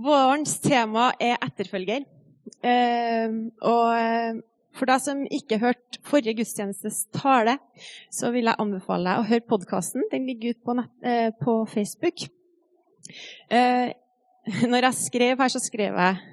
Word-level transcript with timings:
Vårens 0.00 0.58
tema 0.62 1.10
er 1.20 1.36
etterfølger. 1.44 2.06
Eh, 2.64 3.34
og 3.66 3.84
eh, 3.96 4.40
for 4.76 4.88
deg 4.88 5.02
som 5.02 5.22
ikke 5.26 5.58
hørte 5.60 6.00
forrige 6.06 6.36
gudstjenestes 6.38 7.02
tale, 7.14 7.56
så 8.12 8.30
vil 8.34 8.48
jeg 8.48 8.60
anbefale 8.62 9.10
deg 9.10 9.22
å 9.22 9.28
høre 9.28 9.48
podkasten. 9.50 10.06
Den 10.12 10.28
ligger 10.28 10.54
ute 10.54 10.64
på, 10.66 10.76
eh, 11.02 11.30
på, 11.40 11.56
Facebook. 11.72 12.28
Eh, 13.50 13.92
når 14.70 14.88
jeg 14.88 15.00
skrev 15.02 15.42
her, 15.42 15.52
så 15.52 15.62
skrev 15.62 15.98
jeg 15.98 16.26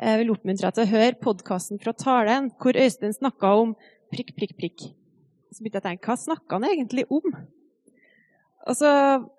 jeg 0.00 0.16
vil 0.22 0.30
oppmuntre 0.32 0.64
deg 0.64 0.76
til 0.78 0.86
å 0.86 0.92
høre 0.94 1.20
podkasten 1.20 1.80
fra 1.82 1.92
talen, 1.92 2.46
hvor 2.56 2.72
Øystein 2.72 3.12
snakka 3.12 3.50
om 3.60 3.74
prikk, 4.08 4.30
prikk, 4.38 4.54
prikk. 4.56 4.84
Så 5.52 5.60
begynte 5.60 5.76
jeg 5.76 5.82
å 5.82 5.88
tenke 5.90 6.08
hva 6.08 6.16
snakka 6.16 6.56
han 6.56 6.64
egentlig 6.70 7.04
om? 7.12 7.34
Altså, 8.68 8.90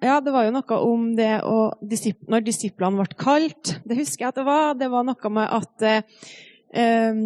ja, 0.02 0.20
Det 0.20 0.34
var 0.34 0.48
jo 0.48 0.56
noe 0.56 0.80
om 0.82 1.12
det 1.18 1.34
å, 1.46 1.58
når 1.82 2.46
disiplene 2.46 3.04
ble 3.04 3.20
kalt. 3.20 3.76
Det 3.86 4.00
husker 4.00 4.26
jeg 4.26 4.34
at 4.34 4.40
det 4.40 4.48
var. 4.48 4.74
Det 4.80 4.90
var 4.92 5.06
noe 5.06 5.34
med 5.34 5.54
at 5.60 5.86
eh, 5.92 7.22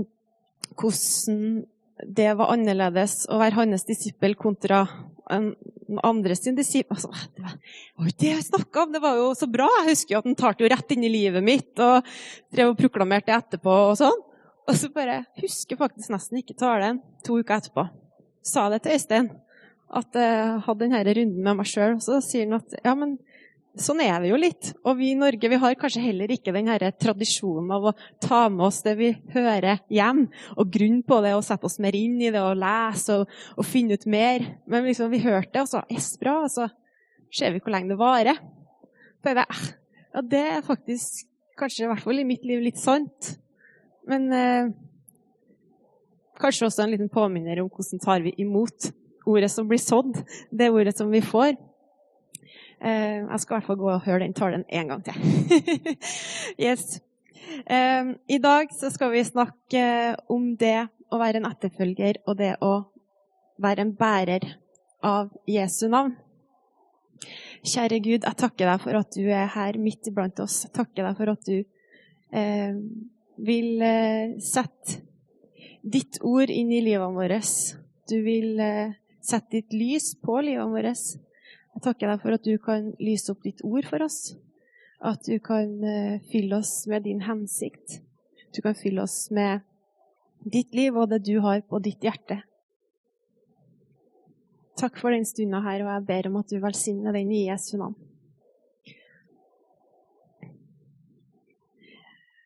hvordan 0.75 1.63
det 2.11 2.33
var 2.35 2.51
annerledes 2.51 3.23
å 3.31 3.39
være 3.39 3.55
hans 3.61 3.87
disippel 3.87 4.35
kontra 4.35 4.83
en 5.31 5.53
andre 6.03 6.35
sin 6.35 6.57
disippel 6.57 6.97
altså, 6.97 7.09
Det 7.35 7.43
var 7.45 8.09
jo 8.09 8.13
det 8.19 8.31
jeg 8.33 8.45
snakka 8.49 8.83
om! 8.83 8.91
Det 8.93 9.01
var 9.01 9.15
jo 9.17 9.29
så 9.37 9.47
bra! 9.49 9.69
Jeg 9.79 9.93
husker 9.93 10.15
jo 10.15 10.19
at 10.19 10.27
han 10.27 10.37
talte 10.39 10.65
jo 10.65 10.71
rett 10.73 10.91
inn 10.91 11.05
i 11.07 11.13
livet 11.13 11.45
mitt 11.45 11.81
og 11.81 12.05
drev 12.53 12.73
og 12.73 12.79
proklamerte 12.79 13.31
det 13.31 13.37
etterpå. 13.37 13.77
Og 13.91 13.95
sånn. 14.01 14.21
Og 14.65 14.77
så 14.77 14.89
bare 14.93 15.21
husker 15.39 15.79
faktisk 15.79 16.11
nesten 16.13 16.41
ikke 16.41 16.57
talen 16.59 16.99
to 17.25 17.39
uker 17.39 17.61
etterpå. 17.61 17.87
Sa 18.45 18.67
det 18.73 18.83
til 18.83 18.97
Øystein 18.97 19.31
at 19.93 20.17
jeg 20.17 20.59
hadde 20.65 20.81
denne 20.81 21.01
runden 21.05 21.45
med 21.45 21.57
meg 21.59 21.69
sjøl. 21.69 21.97
Så 22.03 22.19
sier 22.23 22.47
han 22.47 22.57
at 22.57 22.75
ja, 22.81 22.95
men 22.97 23.17
sånn 23.79 24.01
er 24.05 24.17
det 24.23 24.31
jo 24.31 24.39
litt. 24.39 24.71
Og 24.87 24.97
vi 24.99 25.11
i 25.11 25.19
Norge 25.19 25.51
vi 25.51 25.59
har 25.61 25.77
kanskje 25.79 26.03
heller 26.05 26.31
ikke 26.31 26.53
den 26.55 26.71
tradisjonen 27.01 27.73
av 27.75 27.89
å 27.91 27.95
ta 28.23 28.45
med 28.49 28.65
oss 28.69 28.81
det 28.85 28.95
vi 28.99 29.11
hører 29.35 29.83
hjem. 29.93 30.25
Og 30.55 30.71
grunn 30.73 31.01
på 31.07 31.19
det, 31.25 31.35
og 31.37 31.45
sette 31.45 31.69
oss 31.69 31.77
mer 31.83 31.97
inn 31.97 32.17
i 32.21 32.31
det, 32.31 32.41
og 32.41 32.59
lese 32.61 33.21
og, 33.21 33.37
og 33.55 33.67
finne 33.67 33.99
ut 33.99 34.07
mer. 34.09 34.47
Men 34.65 34.87
liksom, 34.87 35.11
vi 35.13 35.23
hørte 35.25 35.53
det, 35.53 35.65
og 35.65 35.71
så 35.71 35.85
yes, 35.91 36.15
bra. 36.21 36.39
Og 36.47 36.51
så 36.53 36.69
ser 37.35 37.55
vi 37.55 37.63
hvor 37.63 37.75
lenge 37.75 37.93
det 37.93 38.01
varer. 38.01 38.41
Så 39.21 39.33
det, 39.33 39.45
ja, 39.45 40.25
det 40.33 40.43
er 40.55 40.65
faktisk 40.65 41.25
kanskje 41.59 41.85
i 41.85 41.89
hvert 41.91 42.03
fall 42.03 42.19
i 42.19 42.27
mitt 42.27 42.43
liv 42.47 42.63
litt 42.63 42.79
sant. 42.81 43.35
Men 44.09 44.27
eh, 44.35 44.73
kanskje 46.41 46.67
også 46.67 46.83
en 46.83 46.93
liten 46.93 47.11
påminner 47.11 47.61
om 47.63 47.71
hvordan 47.71 48.01
tar 48.03 48.23
vi 48.25 48.35
imot 48.43 48.91
ordet 49.25 49.51
som 49.51 49.67
blir 49.67 49.81
sådd, 49.81 50.17
det 50.51 50.71
ordet 50.73 50.95
som 50.97 51.11
vi 51.11 51.21
får. 51.25 51.55
Eh, 52.81 53.21
jeg 53.23 53.41
skal 53.41 53.55
i 53.55 53.57
hvert 53.59 53.69
fall 53.69 53.79
gå 53.79 53.91
og 53.93 54.05
høre 54.05 54.23
den 54.25 54.35
talen 54.37 54.65
en 54.69 54.91
gang 54.93 55.05
til. 55.05 55.15
yes. 56.67 56.99
eh, 57.65 58.11
I 58.27 58.41
dag 58.43 58.73
skal 58.73 59.13
vi 59.13 59.23
snakke 59.25 59.85
om 60.31 60.53
det 60.59 60.87
å 61.11 61.21
være 61.21 61.41
en 61.41 61.49
etterfølger 61.49 62.21
og 62.25 62.37
det 62.41 62.55
å 62.65 62.75
være 63.61 63.85
en 63.85 63.95
bærer 63.95 64.45
av 65.05 65.31
Jesu 65.49 65.87
navn. 65.89 66.15
Kjære 67.65 67.99
Gud, 68.03 68.25
jeg 68.27 68.37
takker 68.37 68.69
deg 68.69 68.83
for 68.83 68.99
at 68.99 69.15
du 69.15 69.25
er 69.31 69.49
her 69.55 69.79
midt 69.81 70.09
iblant 70.09 70.39
oss. 70.43 70.65
Jeg 70.67 70.75
takker 70.75 71.07
deg 71.07 71.17
for 71.17 71.31
at 71.31 71.47
du 71.47 71.57
eh, 72.35 72.75
vil 73.41 73.81
eh, 73.81 74.35
sette 74.43 75.01
ditt 75.85 76.19
ord 76.25 76.49
inn 76.49 76.71
i 76.73 76.83
livet 76.83 77.15
vårt. 77.15 77.55
Du 78.09 78.17
vil 78.25 78.61
eh, 78.61 78.93
sette 79.25 79.57
ditt 79.57 79.73
lys 79.73 80.13
på 80.21 80.39
livet 80.45 80.71
vårt. 80.71 81.05
Jeg 81.75 81.83
takker 81.83 82.11
deg 82.11 82.23
for 82.23 82.37
at 82.37 82.45
du 82.45 82.55
kan 82.61 82.91
lyse 83.03 83.31
opp 83.33 83.43
ditt 83.43 83.63
ord 83.67 83.87
for 83.89 84.05
oss. 84.05 84.19
At 85.03 85.25
du 85.27 85.37
kan 85.43 85.71
eh, 85.83 86.21
fylle 86.31 86.61
oss 86.61 86.85
med 86.87 87.03
din 87.07 87.23
hensikt. 87.25 87.99
Du 88.55 88.61
kan 88.63 88.77
fylle 88.77 89.03
oss 89.03 89.29
med 89.35 89.65
ditt 90.45 90.73
liv 90.77 90.95
og 90.95 91.09
det 91.11 91.25
du 91.25 91.39
har 91.43 91.65
på 91.67 91.81
ditt 91.83 92.05
hjerte. 92.05 92.39
Takk 94.75 94.99
for 94.99 95.15
den 95.15 95.25
stunda 95.27 95.61
her, 95.63 95.85
og 95.85 95.91
jeg 95.93 96.05
ber 96.07 96.27
om 96.29 96.41
at 96.41 96.51
du 96.51 96.59
velsigner 96.63 97.15
den 97.15 97.31
i 97.31 97.45
Jesu 97.47 97.77
navn. 97.79 97.95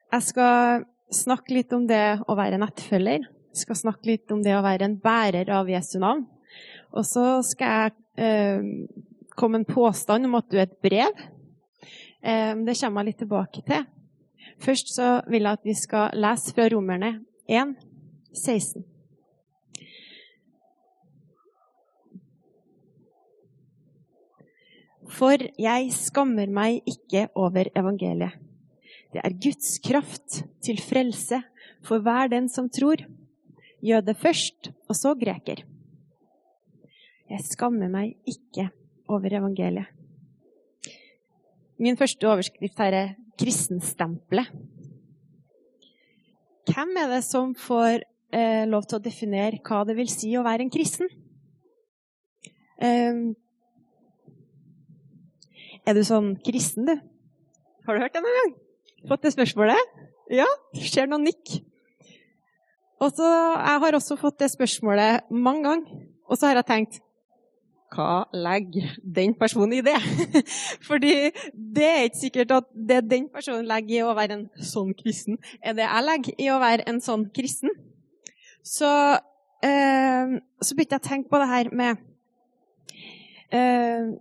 Jeg 0.09 0.25
skal 0.25 0.85
snakke 1.13 1.53
litt 1.53 1.73
om 1.73 1.85
det 1.89 2.21
å 2.25 2.35
være 2.37 2.57
en 2.57 2.65
etterfølger. 2.65 3.25
Jeg 3.53 3.61
skal 3.63 3.77
snakke 3.77 4.09
litt 4.09 4.31
om 4.33 4.41
det 4.45 4.55
å 4.57 4.65
være 4.65 4.87
en 4.87 4.97
bærer 5.01 5.49
av 5.53 5.69
Jesu 5.69 5.97
navn. 6.01 6.25
Og 6.95 7.05
så 7.05 7.41
skal 7.45 7.75
jeg 7.75 7.91
eh, 8.25 8.69
komme 9.37 9.61
en 9.61 9.67
påstand 9.67 10.25
om 10.25 10.37
at 10.39 10.49
du 10.49 10.57
er 10.57 10.67
et 10.67 10.79
brev. 10.83 11.23
Eh, 12.21 12.53
det 12.65 12.77
kommer 12.81 13.03
jeg 13.03 13.11
litt 13.11 13.21
tilbake 13.23 13.63
til. 13.67 13.87
Først 14.59 14.93
så 14.95 15.09
vil 15.29 15.45
jeg 15.45 15.59
at 15.59 15.67
vi 15.67 15.75
skal 15.77 16.15
lese 16.19 16.55
fra 16.55 16.67
Romerne 16.73 17.13
1, 17.47 17.75
16. 18.35 18.83
For 25.09 25.41
jeg 25.57 25.89
skammer 25.95 26.51
meg 26.53 26.83
ikke 26.87 27.27
over 27.39 27.71
evangeliet 27.77 28.37
det 29.13 29.21
er 29.25 29.37
Guds 29.41 29.79
kraft 29.81 30.43
til 30.61 30.77
frelse 30.81 31.41
for 31.85 32.03
hver 32.05 32.29
den 32.29 32.49
som 32.49 32.69
tror. 32.69 33.01
Jøde 33.81 34.13
først, 34.13 34.71
og 34.89 34.95
så 34.95 35.15
greker. 35.17 35.63
Jeg 37.29 37.45
skammer 37.45 37.91
meg 37.93 38.15
ikke 38.25 38.71
over 39.09 39.33
evangeliet. 39.37 39.85
Min 41.79 41.97
første 41.97 42.27
overskrift 42.27 42.79
her 42.81 42.93
er 42.93 43.09
'kristenstempelet'. 43.37 44.49
Hvem 46.69 46.89
er 46.97 47.07
det 47.15 47.23
som 47.23 47.55
får 47.55 48.01
eh, 48.33 48.65
lov 48.65 48.83
til 48.83 48.97
å 48.97 49.03
definere 49.03 49.61
hva 49.63 49.85
det 49.85 49.95
vil 49.95 50.09
si 50.09 50.33
å 50.37 50.43
være 50.43 50.65
en 50.65 50.73
kristen? 50.73 51.07
Eh, 52.81 53.33
er 55.85 55.93
du 55.93 56.03
sånn 56.03 56.35
kristen, 56.45 56.85
du? 56.85 56.95
Har 57.85 57.95
du 57.95 58.01
hørt 58.01 58.13
det 58.13 58.21
noen 58.21 58.39
gang? 58.41 58.53
Fått 59.07 59.23
det 59.23 59.33
spørsmålet? 59.33 59.77
Ja, 60.29 60.45
ser 60.73 61.07
noen 61.07 61.23
nikk. 61.23 61.61
Og 62.99 63.15
Jeg 63.17 63.79
har 63.79 63.95
også 63.95 64.17
fått 64.19 64.39
det 64.39 64.51
spørsmålet 64.51 65.29
mange 65.31 65.63
ganger. 65.63 66.09
Og 66.29 66.37
så 66.37 66.47
har 66.47 66.55
jeg 66.59 66.65
tenkt 66.65 66.99
hva 67.93 68.25
legger 68.35 68.93
den 69.03 69.33
personen 69.37 69.79
i 69.79 69.83
det? 69.85 69.97
Fordi 70.87 71.13
det 71.53 71.87
er 71.87 72.05
ikke 72.07 72.21
sikkert 72.23 72.53
at 72.59 72.69
det 72.73 73.01
den 73.09 73.27
personen 73.33 73.67
legger 73.69 73.95
i 73.97 74.05
å 74.05 74.15
være 74.17 74.37
en 74.37 74.45
sånn 74.71 74.93
kristen, 74.97 75.39
er 75.61 75.77
det 75.77 75.87
jeg 75.87 76.05
legger 76.05 76.45
i 76.45 76.49
å 76.53 76.59
være 76.61 76.87
en 76.91 77.01
sånn 77.03 77.27
kristen. 77.35 77.73
Så, 78.65 78.89
eh, 79.65 80.37
så 80.61 80.77
begynte 80.77 80.99
jeg 80.99 81.03
å 81.03 81.09
tenke 81.09 81.31
på 81.31 81.41
det 81.41 81.49
her 81.49 81.71
med 81.73 82.05
eh, 83.55 84.11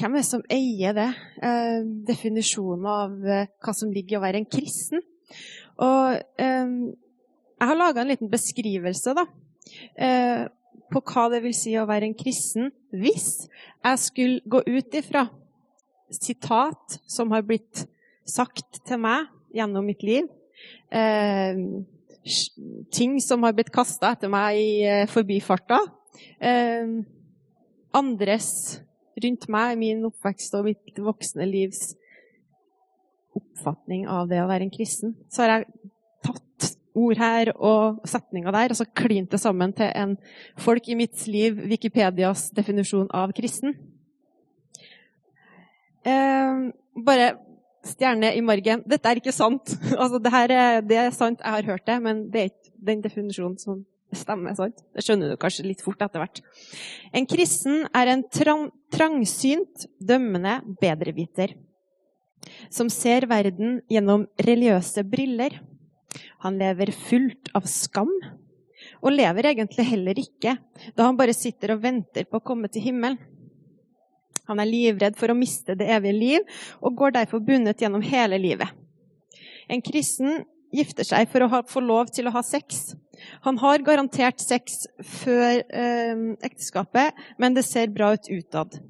hvem 0.00 0.16
er 0.16 0.22
det 0.22 0.26
som 0.26 0.44
eier 0.50 0.96
det? 0.96 1.10
Eh, 1.44 1.82
definisjonen 2.08 2.88
av 2.88 3.28
eh, 3.28 3.50
hva 3.62 3.74
som 3.76 3.92
ligger 3.92 4.16
i 4.16 4.20
å 4.20 4.24
være 4.24 4.40
en 4.40 4.48
kristen. 4.50 5.04
Og 5.82 6.16
eh, 6.40 6.72
jeg 7.62 7.70
har 7.70 7.78
laga 7.78 8.02
en 8.02 8.10
liten 8.10 8.30
beskrivelse 8.32 9.14
da, 9.14 9.26
eh, 9.94 10.48
på 10.92 11.02
hva 11.08 11.28
det 11.32 11.42
vil 11.44 11.54
si 11.56 11.74
å 11.78 11.86
være 11.88 12.10
en 12.10 12.18
kristen 12.18 12.70
hvis 12.92 13.46
jeg 13.48 14.02
skulle 14.02 14.42
gå 14.44 14.62
ut 14.66 14.98
ifra 14.98 15.26
sitat 16.12 16.98
som 17.08 17.32
har 17.32 17.44
blitt 17.46 17.86
sagt 18.28 18.82
til 18.86 19.00
meg 19.00 19.30
gjennom 19.56 19.86
mitt 19.88 20.04
liv. 20.04 20.28
Eh, 20.92 21.56
ting 22.92 23.16
som 23.24 23.42
har 23.46 23.56
blitt 23.56 23.72
kasta 23.74 24.12
etter 24.14 24.30
meg 24.32 24.60
i 24.60 24.70
eh, 24.86 25.08
forbifarta. 25.10 25.80
andres 27.92 28.80
rundt 29.22 29.48
meg, 29.52 29.78
min 29.78 30.04
oppvekst 30.06 30.54
og 30.56 30.68
mitt 30.70 30.98
voksne 30.98 31.46
livs 31.48 31.92
oppfatning 33.36 34.06
av 34.10 34.28
det 34.30 34.40
å 34.42 34.48
være 34.48 34.66
en 34.66 34.72
kristen, 34.72 35.14
så 35.32 35.44
har 35.44 35.52
jeg 35.54 35.81
ord 36.98 37.20
her 37.20 37.52
og 37.56 38.02
setninger 38.08 38.52
der 38.54 38.74
og 38.74 38.78
så 38.78 38.86
klinte 38.86 39.38
sammen 39.40 39.72
til 39.76 39.90
en 39.96 40.16
folk 40.60 40.88
i 40.88 40.96
mitt 40.98 41.26
liv, 41.30 41.56
Wikipedias 41.70 42.50
definisjon 42.56 43.08
av 43.14 43.32
kristen. 43.36 43.76
Eh, 46.04 46.68
bare 47.06 47.32
stjerne 47.86 48.32
i 48.36 48.42
margen. 48.44 48.82
Dette 48.86 49.08
er 49.08 49.22
ikke 49.22 49.34
sant. 49.34 49.74
Altså, 50.02 50.20
det, 50.22 50.32
er, 50.32 50.82
det 50.84 50.98
er 50.98 51.10
sant, 51.14 51.40
jeg 51.42 51.58
har 51.58 51.72
hørt 51.72 51.86
det, 51.88 51.98
men 52.02 52.28
det 52.30 52.40
er 52.40 52.52
ikke 52.52 52.76
den 52.92 53.02
definisjonen 53.04 53.58
som 53.58 53.82
stemmer. 54.12 54.54
sant? 54.58 54.82
Det 54.92 55.04
skjønner 55.06 55.32
du 55.32 55.40
kanskje 55.40 55.66
litt 55.66 55.82
fort 55.84 56.02
etter 56.04 56.22
hvert. 56.22 56.42
En 57.14 57.26
kristen 57.28 57.86
er 57.96 58.12
en 58.12 58.24
trang, 58.34 58.68
trangsynt, 58.92 59.86
dømmende 60.00 60.60
bedreviter 60.82 61.56
som 62.72 62.88
ser 62.90 63.28
verden 63.30 63.80
gjennom 63.90 64.26
religiøse 64.42 65.04
briller. 65.06 65.60
Han 66.44 66.58
lever 66.60 66.92
fullt 66.94 67.52
av 67.56 67.66
skam, 67.70 68.12
og 69.02 69.14
lever 69.14 69.52
egentlig 69.52 69.84
heller 69.86 70.18
ikke 70.18 70.56
da 70.96 71.06
han 71.06 71.18
bare 71.18 71.34
sitter 71.36 71.74
og 71.74 71.84
venter 71.84 72.26
på 72.26 72.40
å 72.40 72.44
komme 72.44 72.70
til 72.72 72.84
himmelen. 72.88 73.20
Han 74.50 74.58
er 74.58 74.66
livredd 74.66 75.18
for 75.18 75.30
å 75.30 75.38
miste 75.38 75.76
det 75.78 75.86
evige 75.94 76.18
liv, 76.18 76.48
og 76.82 76.96
går 76.98 77.14
derfor 77.14 77.42
bundet 77.46 77.82
gjennom 77.82 78.02
hele 78.02 78.40
livet. 78.42 78.68
En 79.70 79.82
kristen 79.84 80.42
gifter 80.74 81.06
seg 81.06 81.28
for 81.30 81.44
å 81.44 81.50
ha, 81.52 81.60
få 81.68 81.82
lov 81.84 82.10
til 82.14 82.26
å 82.26 82.34
ha 82.34 82.42
sex. 82.44 82.96
Han 83.46 83.60
har 83.62 83.84
garantert 83.86 84.42
sex 84.42 84.86
før 85.22 85.62
eh, 85.62 86.24
ekteskapet, 86.42 87.18
men 87.38 87.54
det 87.54 87.64
ser 87.68 87.92
bra 87.94 88.12
ut 88.16 88.30
utad. 88.32 88.80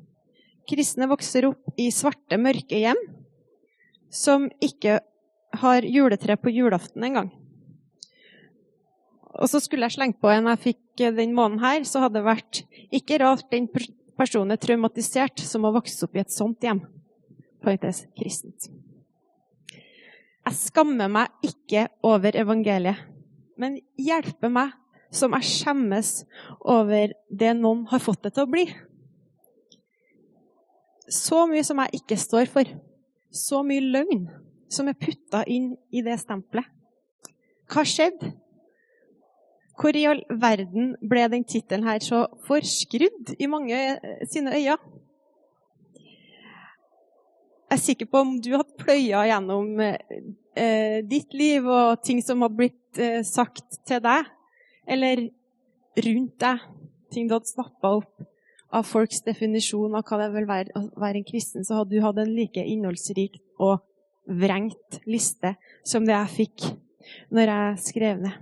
Kristne 0.70 1.08
vokser 1.10 1.50
opp 1.50 1.80
i 1.80 1.90
svarte, 1.92 2.38
mørke 2.40 2.78
hjem 2.80 3.00
som 4.12 4.46
ikke 4.62 5.00
har 5.52 5.86
juletre 5.86 6.36
på 6.40 6.52
julaften 6.52 7.04
en 7.04 7.18
gang. 7.18 7.30
Og 9.32 9.48
så 9.48 9.60
skulle 9.62 9.88
jeg 9.88 9.96
slenge 9.96 10.20
på 10.20 10.30
en 10.32 10.50
jeg 10.50 10.64
fikk 10.66 11.04
den 11.16 11.34
måneden 11.36 11.62
her, 11.64 11.84
så 11.88 12.04
hadde 12.04 12.20
det 12.20 12.28
vært 12.28 12.62
ikke 12.92 13.20
rart 13.22 13.48
den 13.52 13.68
personen 14.18 14.52
er 14.52 14.60
traumatisert 14.60 15.40
som 15.40 15.64
har 15.66 15.74
vokst 15.76 16.04
opp 16.04 16.16
i 16.16 16.22
et 16.22 16.32
sånt 16.32 16.64
hjem. 16.64 16.82
Parentes 17.62 18.04
kristent. 18.18 18.68
Jeg 20.42 20.58
skammer 20.58 21.10
meg 21.12 21.46
ikke 21.46 21.86
over 22.04 22.34
evangeliet, 22.36 22.98
men 23.56 23.78
hjelper 24.00 24.50
meg 24.52 24.72
som 25.12 25.34
jeg 25.36 25.48
skjemmes 25.48 26.10
over 26.60 27.12
det 27.28 27.52
noen 27.58 27.84
har 27.92 28.02
fått 28.02 28.24
det 28.26 28.34
til 28.34 28.46
å 28.46 28.50
bli. 28.50 28.66
Så 31.12 31.44
mye 31.48 31.64
som 31.66 31.80
jeg 31.84 32.02
ikke 32.02 32.18
står 32.20 32.48
for. 32.50 32.68
Så 33.32 33.62
mye 33.64 33.84
løgn 33.84 34.26
som 34.72 34.88
er 34.90 34.98
putta 34.98 35.42
inn 35.50 35.74
i 35.92 36.02
det 36.04 36.18
stempelet. 36.22 36.68
Hva 37.72 37.84
skjedde? 37.88 38.32
Hvor 39.78 39.96
i 39.96 40.04
all 40.06 40.20
verden 40.28 40.92
ble 41.08 41.24
den 41.32 41.46
tittelen 41.48 41.86
her 41.88 42.02
så 42.04 42.26
forskrudd 42.46 43.32
i 43.38 43.48
mange 43.50 43.78
sine 44.30 44.52
øyne? 44.52 44.76
Jeg 47.72 47.78
er 47.78 47.80
sikker 47.80 48.08
på 48.12 48.20
om 48.20 48.34
du 48.44 48.50
hadde 48.52 48.76
pløya 48.76 49.22
gjennom 49.30 49.80
eh, 49.80 50.98
ditt 51.08 51.32
liv 51.32 51.64
og 51.64 52.02
ting 52.04 52.20
som 52.20 52.44
hadde 52.44 52.58
blitt 52.58 53.00
eh, 53.00 53.22
sagt 53.24 53.78
til 53.88 54.02
deg, 54.04 54.28
eller 54.84 55.22
rundt 56.04 56.36
deg, 56.44 56.66
ting 57.14 57.30
du 57.30 57.32
hadde 57.38 57.48
snappa 57.48 57.94
opp 58.02 58.28
av 58.76 58.84
folks 58.88 59.24
definisjon 59.24 59.96
av 59.96 60.04
hva 60.04 60.20
det 60.20 60.28
vil 60.34 60.48
være 60.48 60.76
å 60.76 60.84
være 61.00 61.22
en 61.22 61.26
kristen, 61.28 61.64
så 61.64 61.80
hadde 61.80 61.96
du 61.96 62.04
hatt 62.04 62.20
en 62.20 62.36
like 62.36 62.60
innholdsrik 62.60 63.40
og 63.56 63.80
vrengt 64.28 65.00
liste 65.08 65.54
som 65.86 66.06
det 66.06 66.14
jeg 66.14 66.34
fikk 66.36 66.66
når 67.34 67.52
jeg 67.52 67.84
skrev 67.88 68.22
ned. 68.22 68.38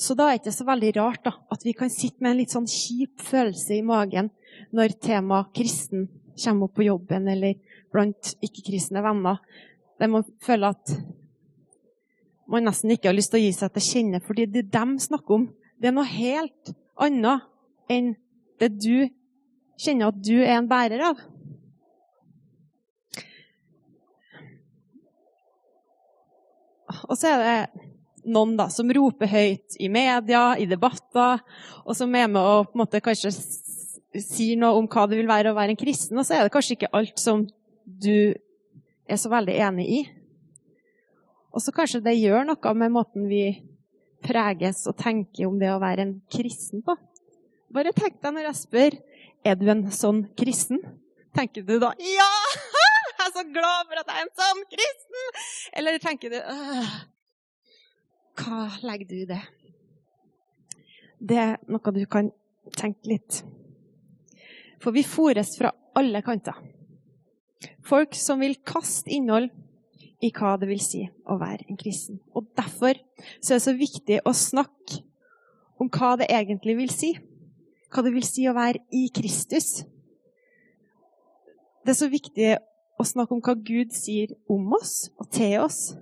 Så 0.00 0.14
da 0.16 0.30
er 0.30 0.38
det 0.38 0.40
ikke 0.40 0.56
så 0.56 0.64
veldig 0.64 0.90
rart 0.96 1.24
da, 1.26 1.34
at 1.52 1.64
vi 1.66 1.74
kan 1.76 1.90
sitte 1.92 2.24
med 2.24 2.32
en 2.32 2.38
litt 2.40 2.54
sånn 2.54 2.68
kjip 2.70 3.20
følelse 3.20 3.76
i 3.76 3.84
magen 3.84 4.30
når 4.72 4.94
temaet 5.02 5.50
kristen 5.56 6.06
kommer 6.40 6.70
opp 6.70 6.78
på 6.78 6.86
jobben, 6.86 7.26
eller 7.28 7.58
blant 7.92 8.30
ikke-kristne 8.40 9.02
venner, 9.04 9.42
der 10.00 10.08
man 10.08 10.24
føler 10.40 10.72
at 10.72 10.94
man 12.50 12.64
nesten 12.66 12.94
ikke 12.94 13.10
har 13.10 13.16
lyst 13.18 13.34
til 13.34 13.42
å 13.42 13.44
gi 13.44 13.52
seg 13.54 13.74
til 13.74 13.86
kjenne, 13.86 14.22
fordi 14.24 14.46
det 14.48 14.64
de 14.72 14.84
snakker 15.04 15.36
om, 15.36 15.44
det 15.76 15.90
er 15.90 15.96
noe 15.96 16.08
helt 16.08 16.72
annet 17.00 17.44
enn 17.92 18.14
det 18.60 18.70
du 18.80 19.04
kjenner 19.80 20.10
at 20.10 20.18
du 20.24 20.38
er 20.40 20.56
en 20.56 20.68
bærer 20.70 21.04
av. 21.10 21.20
Og 27.08 27.16
så 27.18 27.32
er 27.32 27.40
det 27.44 27.88
noen 28.30 28.56
da, 28.58 28.68
som 28.72 28.90
roper 28.92 29.30
høyt 29.30 29.78
i 29.80 29.88
media, 29.92 30.54
i 30.60 30.68
debatter, 30.68 31.40
og 31.84 31.96
som 31.96 32.14
er 32.14 32.28
med 32.28 32.42
og 32.42 32.70
på 32.70 32.76
en 32.76 32.82
måte 32.82 33.02
kanskje 33.04 33.32
sier 34.20 34.58
noe 34.58 34.76
om 34.78 34.88
hva 34.90 35.06
det 35.08 35.20
vil 35.20 35.30
være 35.30 35.52
å 35.52 35.56
være 35.56 35.74
en 35.74 35.80
kristen, 35.80 36.18
og 36.18 36.26
så 36.26 36.36
er 36.36 36.46
det 36.46 36.54
kanskje 36.54 36.76
ikke 36.76 36.92
alt 36.98 37.20
som 37.22 37.44
du 37.84 38.34
er 39.10 39.18
så 39.18 39.30
veldig 39.32 39.56
enig 39.66 39.86
i. 39.90 40.00
Og 41.50 41.62
så 41.62 41.74
kanskje 41.74 42.02
det 42.04 42.18
gjør 42.18 42.46
noe 42.46 42.74
med 42.78 42.94
måten 42.94 43.26
vi 43.30 43.44
preges 44.22 44.84
og 44.90 44.98
tenker 45.00 45.48
om 45.48 45.58
det 45.58 45.70
å 45.72 45.80
være 45.82 46.04
en 46.06 46.16
kristen 46.30 46.84
på. 46.86 46.94
Bare 47.74 47.94
tenk 47.96 48.18
deg 48.22 48.34
når 48.34 48.50
jeg 48.50 48.60
spør 48.60 48.98
er 49.46 49.56
du 49.58 49.66
en 49.70 49.86
sånn 49.94 50.24
kristen. 50.38 50.82
Tenker 51.34 51.66
du 51.66 51.78
da 51.82 51.94
ja! 52.02 52.30
Jeg 53.20 53.28
er 53.28 53.34
så 53.36 53.42
glad 53.52 53.88
for 53.88 54.00
at 54.00 54.08
jeg 54.08 54.16
er 54.16 54.24
en 54.24 54.36
sånn 54.40 54.60
kristen! 54.72 55.40
Eller 55.76 55.98
tenker 56.00 56.32
du 56.32 56.38
Hva 58.40 58.60
legger 58.88 59.10
du 59.10 59.16
i 59.18 59.26
det? 59.28 59.40
Det 61.20 61.36
er 61.36 61.58
noe 61.68 61.92
du 61.92 62.00
kan 62.08 62.30
tenke 62.78 63.10
litt. 63.12 63.42
For 64.80 64.96
vi 64.96 65.04
fôres 65.04 65.52
fra 65.60 65.74
alle 66.00 66.22
kanter. 66.24 66.56
Folk 67.84 68.16
som 68.16 68.40
vil 68.40 68.56
kaste 68.64 69.12
innhold 69.12 69.50
i 70.24 70.30
hva 70.32 70.54
det 70.60 70.70
vil 70.70 70.80
si 70.80 71.02
å 71.04 71.36
være 71.40 71.68
en 71.68 71.80
kristen. 71.80 72.22
Og 72.32 72.48
Derfor 72.56 72.96
så 73.42 73.52
er 73.52 73.58
det 73.58 73.66
så 73.66 73.76
viktig 73.76 74.22
å 74.24 74.32
snakke 74.32 75.02
om 75.76 75.92
hva 75.92 76.14
det 76.22 76.30
egentlig 76.32 76.78
vil 76.80 76.94
si. 76.94 77.12
Hva 77.92 78.06
det 78.06 78.14
vil 78.16 78.24
si 78.24 78.48
å 78.48 78.56
være 78.56 78.80
i 78.96 79.10
Kristus. 79.12 79.82
Det 81.84 81.92
er 81.92 82.00
så 82.00 82.08
viktig 82.12 82.50
å 83.00 83.06
snakke 83.06 83.34
om 83.34 83.40
hva 83.44 83.56
Gud 83.56 83.94
sier 83.96 84.34
om 84.50 84.74
oss 84.76 85.08
og 85.16 85.30
til 85.32 85.56
oss. 85.64 85.94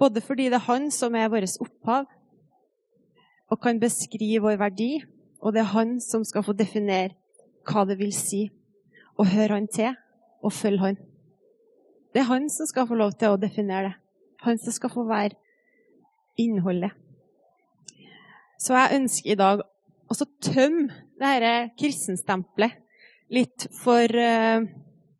Både 0.00 0.20
fordi 0.24 0.50
det 0.52 0.58
er 0.60 0.68
Han 0.68 0.90
som 0.92 1.14
er 1.16 1.30
vårt 1.32 1.56
opphav 1.62 2.06
og 3.52 3.60
kan 3.60 3.80
beskrive 3.80 4.42
vår 4.44 4.60
verdi, 4.60 5.02
og 5.40 5.52
det 5.52 5.64
er 5.64 5.74
Han 5.74 5.98
som 6.00 6.24
skal 6.24 6.44
få 6.44 6.54
definere 6.56 7.16
hva 7.68 7.84
det 7.88 7.98
vil 8.00 8.12
si 8.16 8.46
å 9.16 9.26
høre 9.28 9.56
Han 9.56 9.68
til 9.72 9.92
og 10.42 10.52
følge 10.52 10.82
han. 10.82 10.98
Det 12.12 12.20
er 12.20 12.28
han 12.28 12.50
som 12.50 12.68
skal 12.68 12.88
få 12.88 12.98
lov 12.98 13.14
til 13.16 13.32
å 13.32 13.40
definere 13.40 13.88
det. 13.88 13.94
Han 14.42 14.58
som 14.58 14.74
skal 14.74 14.90
få 14.92 15.06
være 15.08 15.38
innholdet. 16.40 16.90
Så 18.60 18.74
jeg 18.74 18.98
ønsker 18.98 19.32
i 19.32 19.38
dag 19.38 19.62
å 19.62 20.16
tømme 20.42 20.90
dette 21.22 21.72
kristenstempelet 21.78 22.80
litt 23.32 23.68
for 23.78 24.04
eh, 24.18 24.66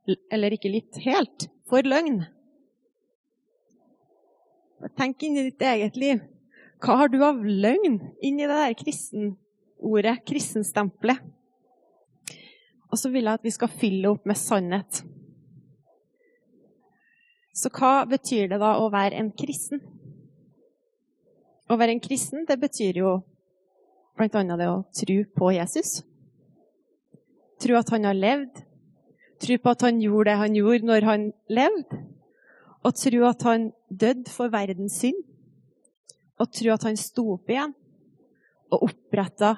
Eller 0.07 0.57
ikke 0.57 0.73
litt, 0.73 0.99
helt 1.05 1.47
for 1.71 1.87
løgn. 1.87 2.25
Tenk 4.99 5.23
inn 5.23 5.39
i 5.39 5.47
ditt 5.47 5.63
eget 5.63 5.99
liv. 6.01 6.23
Hva 6.83 6.99
har 6.99 7.13
du 7.13 7.21
av 7.23 7.39
løgn 7.47 8.01
inni 8.25 8.49
det 8.49 8.57
der 8.59 8.75
kristenordet, 8.75 10.25
kristenstempelet? 10.27 11.23
Og 12.91 12.99
så 12.99 13.09
vil 13.13 13.25
jeg 13.25 13.39
at 13.39 13.47
vi 13.47 13.55
skal 13.55 13.71
fylle 13.73 14.11
opp 14.11 14.27
med 14.29 14.37
sannhet. 14.37 15.05
Så 17.57 17.71
hva 17.73 18.03
betyr 18.09 18.51
det 18.51 18.59
da 18.61 18.75
å 18.81 18.91
være 18.93 19.21
en 19.21 19.31
kristen? 19.37 19.81
Å 21.71 21.79
være 21.79 21.95
en 21.95 22.03
kristen, 22.05 22.43
det 22.49 22.59
betyr 22.61 22.99
jo 23.01 23.15
bl.a. 24.19 24.29
det 24.29 24.69
å 24.69 24.83
tro 24.99 25.19
på 25.39 25.53
Jesus. 25.55 26.01
Tro 27.63 27.79
at 27.79 27.93
han 27.95 28.09
har 28.09 28.19
levd. 28.19 28.65
Tro 29.43 29.59
på 29.59 29.73
at 29.75 29.83
han 29.83 29.99
gjorde 29.99 30.31
det 30.31 30.39
han 30.39 30.55
gjorde 30.55 30.87
når 30.87 31.07
han 31.09 31.29
levde. 31.51 32.01
Og 32.83 32.95
tro 32.99 33.25
at 33.27 33.43
han 33.47 33.71
døde 33.91 34.31
for 34.31 34.53
verdens 34.53 35.01
synd. 35.03 35.19
Og 36.39 36.51
tro 36.55 36.73
at 36.75 36.87
han 36.87 36.99
sto 36.99 37.27
opp 37.35 37.51
igjen 37.51 37.75
og 38.73 38.87
oppretta 38.89 39.57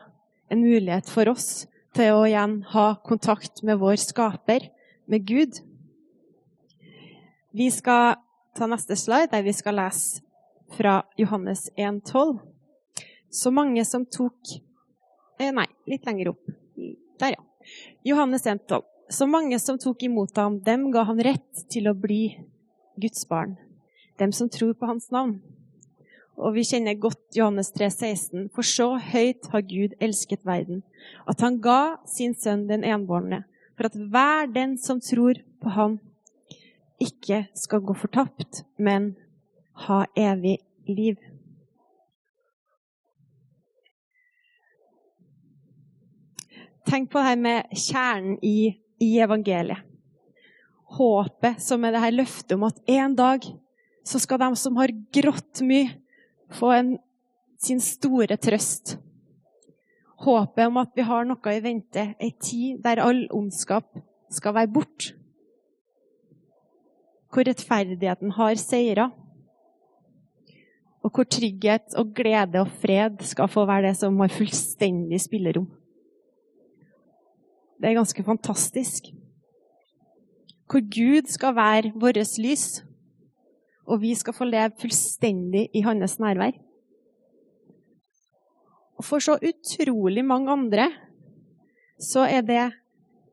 en 0.53 0.64
mulighet 0.64 1.09
for 1.11 1.31
oss 1.31 1.67
til 1.95 2.17
å 2.17 2.25
igjen 2.26 2.59
ha 2.73 2.87
kontakt 3.07 3.62
med 3.62 3.79
vår 3.79 4.00
skaper, 4.03 4.67
med 5.07 5.26
Gud. 5.29 5.61
Vi 7.55 7.69
skal 7.71 8.17
ta 8.57 8.67
neste 8.71 8.97
slide, 8.99 9.31
der 9.31 9.45
vi 9.47 9.55
skal 9.55 9.79
lese 9.79 10.25
fra 10.75 11.03
Johannes 11.21 11.69
1,12. 11.76 12.41
Så 13.31 13.53
mange 13.55 13.85
som 13.87 14.07
tok 14.07 14.57
eh, 15.38 15.53
Nei, 15.55 15.67
litt 15.91 16.07
lenger 16.07 16.33
opp. 16.35 16.50
Der, 17.21 17.37
ja. 17.37 17.71
Johannes 18.07 18.47
1,12. 18.47 18.83
Så 19.08 19.26
mange 19.28 19.58
som 19.61 19.78
tok 19.78 20.02
imot 20.02 20.37
ham, 20.37 20.58
dem 20.64 20.88
ga 20.92 21.04
han 21.04 21.20
rett 21.23 21.66
til 21.70 21.90
å 21.90 21.96
bli 21.96 22.38
Guds 23.00 23.26
barn. 23.28 23.56
Dem 24.18 24.32
som 24.32 24.49
tror 24.49 24.73
på 24.78 24.88
hans 24.88 25.11
navn. 25.12 25.40
Og 26.34 26.56
vi 26.56 26.64
kjenner 26.66 26.96
godt 26.99 27.37
Johannes 27.37 27.70
3, 27.75 27.90
16. 27.90 28.49
For 28.54 28.66
så 28.66 28.94
høyt 28.99 29.50
har 29.52 29.66
Gud 29.68 29.94
elsket 30.02 30.46
verden, 30.46 30.82
at 31.30 31.42
han 31.44 31.61
ga 31.62 31.96
sin 32.11 32.34
sønn 32.34 32.66
den 32.70 32.87
enbårne, 32.87 33.44
for 33.76 33.90
at 33.90 33.99
hver 33.99 34.50
den 34.54 34.78
som 34.80 35.02
tror 35.02 35.38
på 35.62 35.75
han, 35.76 36.00
ikke 37.02 37.44
skal 37.58 37.82
gå 37.84 37.94
fortapt, 37.99 38.64
men 38.78 39.12
ha 39.87 40.04
evig 40.16 40.58
liv. 40.88 41.18
Tenk 46.84 47.11
på 47.11 47.18
det 47.18 47.28
her 47.28 47.40
med 47.40 47.76
kjernen 47.78 48.38
i, 48.44 48.75
i 49.04 49.11
evangeliet. 49.25 49.84
Håpet 50.94 51.62
som 51.62 51.84
er 51.84 51.94
det 51.94 52.02
her 52.04 52.14
løftet 52.14 52.54
om 52.56 52.66
at 52.68 52.80
en 52.90 53.16
dag 53.18 53.46
så 54.04 54.20
skal 54.20 54.40
de 54.42 54.50
som 54.61 54.76
har 54.78 54.92
grått 55.16 55.62
mye, 55.64 55.96
få 56.54 56.70
en, 56.76 56.92
sin 57.58 57.80
store 57.82 58.37
trøst. 58.37 58.99
Håpet 60.25 60.68
om 60.68 60.78
at 60.80 60.92
vi 60.96 61.06
har 61.08 61.26
noe 61.26 61.54
i 61.56 61.62
vente, 61.64 62.06
ei 62.20 62.30
tid 62.38 62.82
der 62.84 63.02
all 63.02 63.25
ondskap 63.34 63.88
skal 64.32 64.54
være 64.56 64.73
borte. 64.75 65.14
Hvor 67.32 67.49
rettferdigheten 67.49 68.34
har 68.37 68.54
seira. 68.61 69.08
Og 71.04 71.11
hvor 71.11 71.26
trygghet 71.26 71.96
og 71.99 72.12
glede 72.16 72.62
og 72.62 72.70
fred 72.80 73.25
skal 73.26 73.50
få 73.50 73.66
være 73.68 73.88
det 73.88 73.96
som 73.99 74.20
har 74.23 74.32
fullstendig 74.32 75.18
spillerom. 75.25 75.66
Det 77.85 77.91
er 77.91 77.99
ganske 77.99 78.23
fantastisk. 78.25 79.11
Hvor 80.73 80.81
Gud 80.88 81.26
skal 81.29 81.53
være 81.53 81.91
vårt 82.00 82.17
lys, 82.41 82.81
og 83.85 84.00
vi 84.00 84.14
skal 84.17 84.33
få 84.33 84.47
leve 84.49 84.73
fullstendig 84.81 85.67
i 85.76 85.83
hans 85.85 86.14
nærvær. 86.17 86.57
Og 88.97 89.05
for 89.05 89.21
så 89.21 89.35
utrolig 89.37 90.25
mange 90.25 90.49
andre 90.50 90.87
så 92.00 92.25
er 92.25 92.41
det 92.41 92.62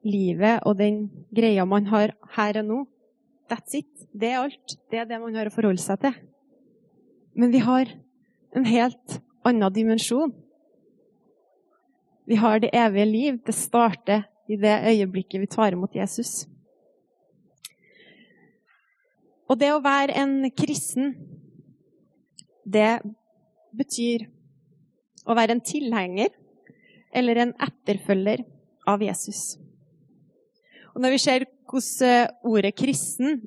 livet 0.03 0.59
og 0.67 0.75
den 0.81 1.05
greia 1.31 1.63
man 1.63 1.87
har 1.87 2.11
her 2.35 2.59
og 2.59 2.65
nå. 2.65 2.79
That's 3.47 3.77
it. 3.79 3.87
Det 4.11 4.33
er 4.33 4.41
alt. 4.41 4.75
Det 4.91 4.99
er 4.99 5.07
det 5.07 5.21
man 5.21 5.35
har 5.39 5.47
å 5.47 5.53
forholde 5.55 5.79
seg 5.79 6.01
til. 6.03 6.19
Men 7.39 7.55
vi 7.55 7.63
har 7.63 7.87
en 8.51 8.67
helt 8.67 9.15
annen 9.47 9.71
dimensjon. 9.71 10.35
Vi 12.27 12.35
har 12.35 12.59
det 12.59 12.73
evige 12.75 13.07
liv. 13.07 13.39
Det 13.47 13.55
starter 13.55 14.27
i 14.51 14.57
det 14.59 14.73
øyeblikket 14.91 15.41
vi 15.41 15.49
tar 15.49 15.75
imot 15.75 15.95
Jesus. 15.95 16.45
Og 19.51 19.59
det 19.59 19.71
å 19.73 19.81
være 19.83 20.15
en 20.19 20.45
kristen, 20.55 21.15
det 22.63 23.01
betyr 23.75 24.27
å 25.27 25.35
være 25.35 25.57
en 25.57 25.63
tilhenger 25.63 26.31
eller 27.11 27.41
en 27.43 27.55
etterfølger 27.59 28.45
av 28.87 29.03
Jesus. 29.03 29.57
Og 30.95 31.01
Når 31.03 31.15
vi 31.15 31.23
ser 31.23 31.47
hvordan 31.71 32.31
ordet 32.43 32.75
'kristen' 32.75 33.41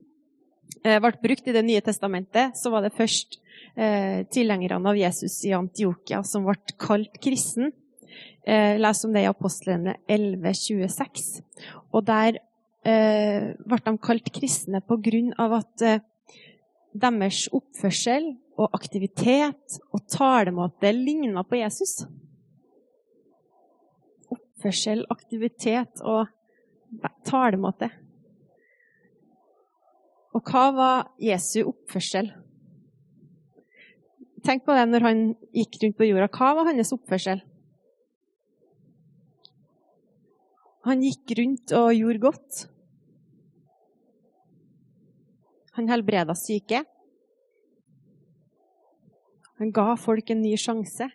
eh, 0.85 1.01
ble 1.01 1.13
brukt 1.23 1.49
i 1.49 1.53
Det 1.53 1.65
nye 1.65 1.81
testamentet, 1.81 2.57
så 2.57 2.71
var 2.71 2.83
det 2.83 2.97
først 2.97 3.39
eh, 3.77 4.25
tilhengerne 4.33 4.89
av 4.89 4.97
Jesus 4.97 5.45
i 5.45 5.53
Antiokia 5.53 6.23
som 6.25 6.45
ble 6.45 6.57
kalt 6.79 7.21
kristen. 7.21 7.73
Eh, 8.47 8.77
les 8.79 9.05
om 9.05 9.13
det 9.15 9.25
i 9.25 9.31
apostlene 9.31 9.97
11.26. 10.11 11.41
Og 11.97 12.05
der 12.05 12.39
eh, 12.85 13.55
ble 13.57 13.79
de 13.87 13.95
kalt 14.05 14.29
kristne 14.35 14.83
på 14.85 14.99
grunn 15.05 15.33
av 15.41 15.57
at 15.63 15.85
eh, 15.85 16.03
deres 16.95 17.47
oppførsel 17.57 18.35
og 18.61 18.77
aktivitet 18.77 19.81
og 19.91 20.05
talemåte 20.13 20.93
ligna 20.95 21.43
på 21.49 21.59
Jesus. 21.63 22.05
Oppførsel, 24.29 25.07
aktivitet 25.11 26.05
og 26.05 26.29
talemåte. 27.27 27.89
Og 30.35 30.51
hva 30.51 30.69
var 30.75 31.09
Jesu 31.23 31.63
oppførsel? 31.65 32.29
Tenk 34.45 34.67
på 34.67 34.77
det 34.77 34.85
når 34.91 35.07
han 35.07 35.21
gikk 35.57 35.81
rundt 35.81 35.97
på 35.97 36.09
jorda. 36.11 36.29
Hva 36.29 36.53
var 36.59 36.69
hans 36.69 36.93
oppførsel? 36.93 37.41
Han 40.85 41.01
gikk 41.01 41.33
rundt 41.39 41.73
og 41.77 41.95
gjorde 41.97 42.21
godt. 42.21 42.65
Han 45.79 45.89
helbreda 45.89 46.37
syke. 46.37 46.83
Han 49.59 49.73
ga 49.75 49.95
folk 49.97 50.31
en 50.31 50.43
ny 50.43 50.53
sjanse. 50.61 51.09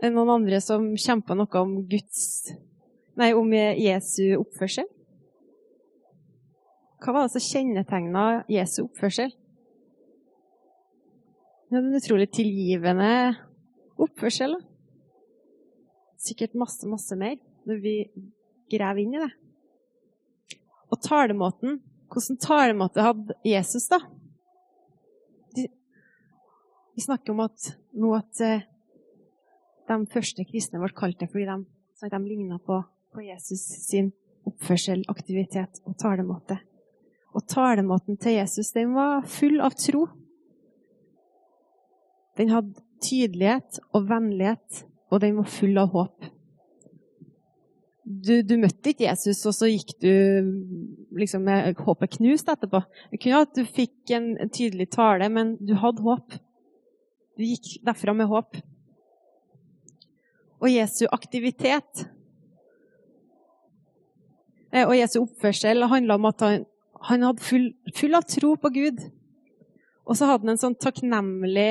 Det 0.00 0.08
Er 0.08 0.14
noen 0.16 0.32
andre 0.34 0.58
som 0.64 0.88
kjemper 0.98 1.36
noe 1.38 1.60
om 1.60 1.76
Guds 1.86 2.50
Nei, 3.20 3.28
om 3.36 3.50
Jesu 3.52 4.38
oppførsel? 4.38 4.86
Hva 7.02 7.12
var 7.12 7.26
det 7.26 7.34
som 7.34 7.44
kjennetegna 7.44 8.22
Jesu 8.50 8.86
oppførsel? 8.86 9.34
Det 11.68 11.76
er 11.76 11.84
en 11.84 11.98
utrolig 12.00 12.30
tilgivende 12.32 13.10
oppførsel. 14.00 14.56
Sikkert 16.22 16.54
masse, 16.58 16.86
masse 16.86 17.16
mer 17.18 17.38
når 17.66 17.80
vi 17.82 17.96
graver 18.70 19.02
inn 19.02 19.16
i 19.16 19.22
det. 19.22 19.32
Og 20.92 21.00
talemåten 21.02 21.80
Hvordan 22.12 22.36
talemåte 22.44 23.00
hadde 23.00 23.34
Jesus, 23.48 23.86
da? 23.88 23.96
Vi 26.92 27.00
snakker 27.00 27.32
om 27.32 27.40
at 27.40 27.70
nå 27.96 28.10
at 28.12 28.40
eh, 28.44 28.66
de 29.88 29.96
første 30.12 30.44
kristne 30.44 30.80
ble 30.82 30.92
kalt 30.96 31.22
det 31.22 31.30
fordi 31.32 31.46
de, 31.48 32.10
de 32.12 32.20
ligna 32.26 32.58
på, 32.60 32.82
på, 33.14 33.24
Jesus 33.24 33.62
sin 33.86 34.10
oppførsel, 34.48 35.06
aktivitet 35.08 35.80
og 35.88 35.96
talemåte. 36.02 36.58
Og 37.32 37.46
talemåten 37.48 38.20
til 38.20 38.36
Jesus 38.36 38.74
den 38.76 38.92
var 38.92 39.24
full 39.24 39.62
av 39.64 39.76
tro. 39.80 40.04
Den 42.36 42.52
hadde 42.52 42.84
tydelighet 43.02 43.80
og 43.96 44.08
vennlighet, 44.10 44.84
og 45.12 45.20
den 45.20 45.36
var 45.36 45.50
full 45.52 45.76
av 45.76 45.92
håp. 45.92 46.30
Du, 48.02 48.40
du, 48.42 48.56
møtte 48.58 48.90
ikke 48.90 49.06
Jesus, 49.06 49.44
og 49.46 49.54
så 49.54 49.68
gikk 49.68 49.92
du 50.02 50.10
liksom 51.20 51.44
med 51.46 51.78
håpet 51.84 52.16
knust 52.16 52.48
etterpå. 52.50 52.80
Det 53.12 53.20
kunne 53.22 53.42
at 53.44 53.52
du 53.54 53.62
fikk 53.68 54.10
en, 54.16 54.32
en 54.42 54.50
tydelig 54.50 54.88
tale, 54.96 55.28
men 55.30 55.54
du 55.60 55.76
hadde 55.78 56.02
håp. 56.02 56.34
Du 57.38 57.44
gikk 57.44 57.76
derfra 57.86 58.16
med 58.16 58.30
håp. 58.32 58.58
Og 60.62 60.70
Jesu 60.70 61.04
aktivitet 61.10 62.04
eh, 64.72 64.84
og 64.86 64.96
Jesu 64.96 65.20
oppførsel 65.22 65.88
handla 65.90 66.18
om 66.18 66.28
at 66.30 66.44
han, 66.46 66.66
han 67.08 67.28
hadde 67.28 67.44
full, 67.44 67.70
full, 67.98 68.14
av 68.18 68.26
tro 68.30 68.54
på 68.62 68.72
Gud. 68.74 69.06
Og 70.06 70.18
så 70.18 70.30
hadde 70.30 70.46
han 70.46 70.56
en 70.56 70.62
sånn 70.62 70.78
takknemlig 70.78 71.70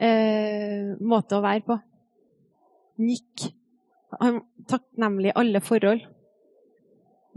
eh, 0.00 0.92
måte 1.00 1.38
å 1.38 1.44
være 1.44 1.64
på. 1.66 1.80
Gikk 3.00 3.50
han 4.20 4.42
takknemlig 4.68 5.30
i 5.30 5.38
alle 5.38 5.60
forhold. 5.64 6.02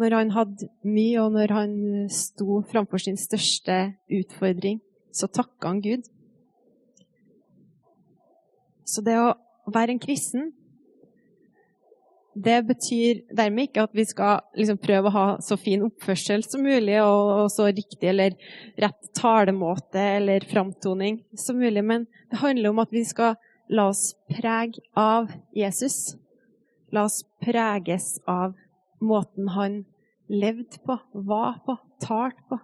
Når 0.01 0.15
han 0.17 0.33
hadde 0.33 0.69
mye, 0.87 1.21
og 1.21 1.35
når 1.35 1.53
han 1.53 1.75
sto 2.11 2.63
framfor 2.71 3.03
sin 3.03 3.19
største 3.19 3.93
utfordring, 4.09 4.81
så 5.13 5.29
takka 5.29 5.69
han 5.69 5.83
Gud. 5.85 6.09
Så 8.89 9.03
det 9.05 9.15
å 9.21 9.35
være 9.71 9.93
en 9.93 10.01
kristen, 10.01 10.51
det 12.33 12.63
betyr 12.65 13.21
dermed 13.37 13.69
ikke 13.69 13.83
at 13.85 13.93
vi 13.93 14.05
skal 14.09 14.41
liksom 14.57 14.79
prøve 14.81 15.09
å 15.09 15.13
ha 15.13 15.25
så 15.45 15.57
fin 15.61 15.83
oppførsel 15.85 16.41
som 16.47 16.65
mulig, 16.65 16.97
og, 17.05 17.45
så 17.53 17.69
riktig 17.69 18.09
eller 18.09 18.33
rett 18.81 19.11
talemåte 19.13 20.01
eller 20.17 20.45
framtoning 20.49 21.21
som 21.37 21.61
mulig, 21.61 21.83
men 21.85 22.07
det 22.31 22.41
handler 22.41 22.73
om 22.73 22.81
at 22.81 22.93
vi 22.93 23.05
skal 23.05 23.37
la 23.69 23.87
oss 23.91 24.15
prege 24.29 24.81
av 24.93 25.31
Jesus. 25.55 26.17
La 26.91 27.05
oss 27.07 27.23
preges 27.41 28.19
av 28.27 28.53
måten 29.01 29.47
han 29.47 29.85
levde 30.27 30.79
på, 30.85 30.99
var 31.13 31.59
på, 31.65 31.77
talte 31.99 32.41
på. 32.49 32.59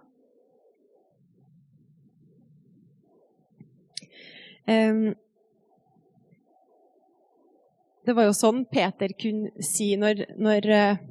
Det 8.10 8.14
var 8.14 8.26
jo 8.26 8.34
sånn 8.34 8.64
Peter 8.70 9.12
kunne 9.18 9.64
si 9.66 9.92
når, 9.98 10.24
når, 10.40 10.66
eh, 10.74 11.02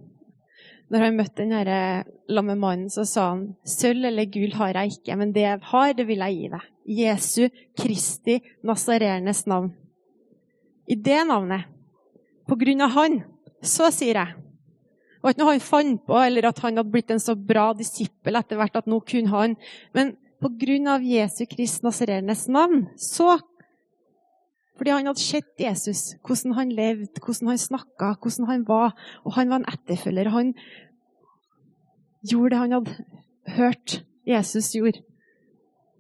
når 0.90 1.06
han 1.06 1.18
møtte 1.18 1.44
den 1.44 1.54
herre 1.54 1.80
lamme 2.32 2.56
mannen, 2.58 2.90
så 2.90 3.06
sa 3.06 3.30
han 3.32 3.44
sølv 3.68 4.08
eller 4.10 4.30
gull 4.32 4.56
har 4.58 4.78
jeg 4.78 4.98
ikke, 4.98 5.18
men 5.20 5.34
det 5.36 5.46
jeg 5.46 5.62
har, 5.72 5.94
det 5.94 6.06
vil 6.10 6.24
jeg 6.26 6.38
gi 6.38 6.50
deg. 6.56 6.70
Jesu 7.00 7.44
Kristi 7.78 8.40
Nazarenes 8.66 9.44
navn. 9.50 9.70
I 10.90 10.98
det 10.98 11.20
navnet, 11.30 11.68
på 12.50 12.58
grunn 12.58 12.82
av 12.82 12.96
han, 12.96 13.20
så 13.62 13.92
sier 13.94 14.18
jeg 14.18 14.38
Og 15.20 15.34
ikke 15.34 15.42
noe 15.42 15.52
han 15.52 15.60
fant 15.60 16.04
på, 16.08 16.16
eller 16.16 16.46
at 16.48 16.62
han 16.64 16.80
hadde 16.80 16.92
blitt 16.94 17.10
en 17.12 17.20
så 17.20 17.34
bra 17.36 17.74
disippel 17.76 18.40
etter 18.40 18.56
hvert 18.56 18.78
at 18.80 18.86
nå 18.88 19.02
kunne 19.04 19.34
han. 19.34 19.56
Men 19.92 20.14
på 20.40 20.48
grunn 20.62 20.88
av 20.88 21.04
Jesu 21.04 21.42
Kristi 21.44 21.84
Nazarenes 21.84 22.46
navn, 22.48 22.86
så 22.96 23.36
fordi 24.80 24.94
han 24.96 25.10
hadde 25.10 25.20
sett 25.20 25.60
Jesus, 25.60 26.14
hvordan 26.24 26.54
han 26.56 26.70
levde, 26.72 27.20
hvordan 27.20 27.52
han 27.52 27.58
snakka, 27.60 28.14
hvordan 28.24 28.48
han 28.48 28.62
var. 28.68 28.94
Og 29.28 29.34
han 29.36 29.50
var 29.52 29.60
en 29.60 29.68
etterfølger. 29.68 30.30
Han 30.32 30.54
gjorde 32.24 32.54
det 32.54 32.60
han 32.62 32.76
hadde 32.78 32.94
hørt 33.58 33.98
Jesus 34.28 34.72
gjorde. 34.78 35.02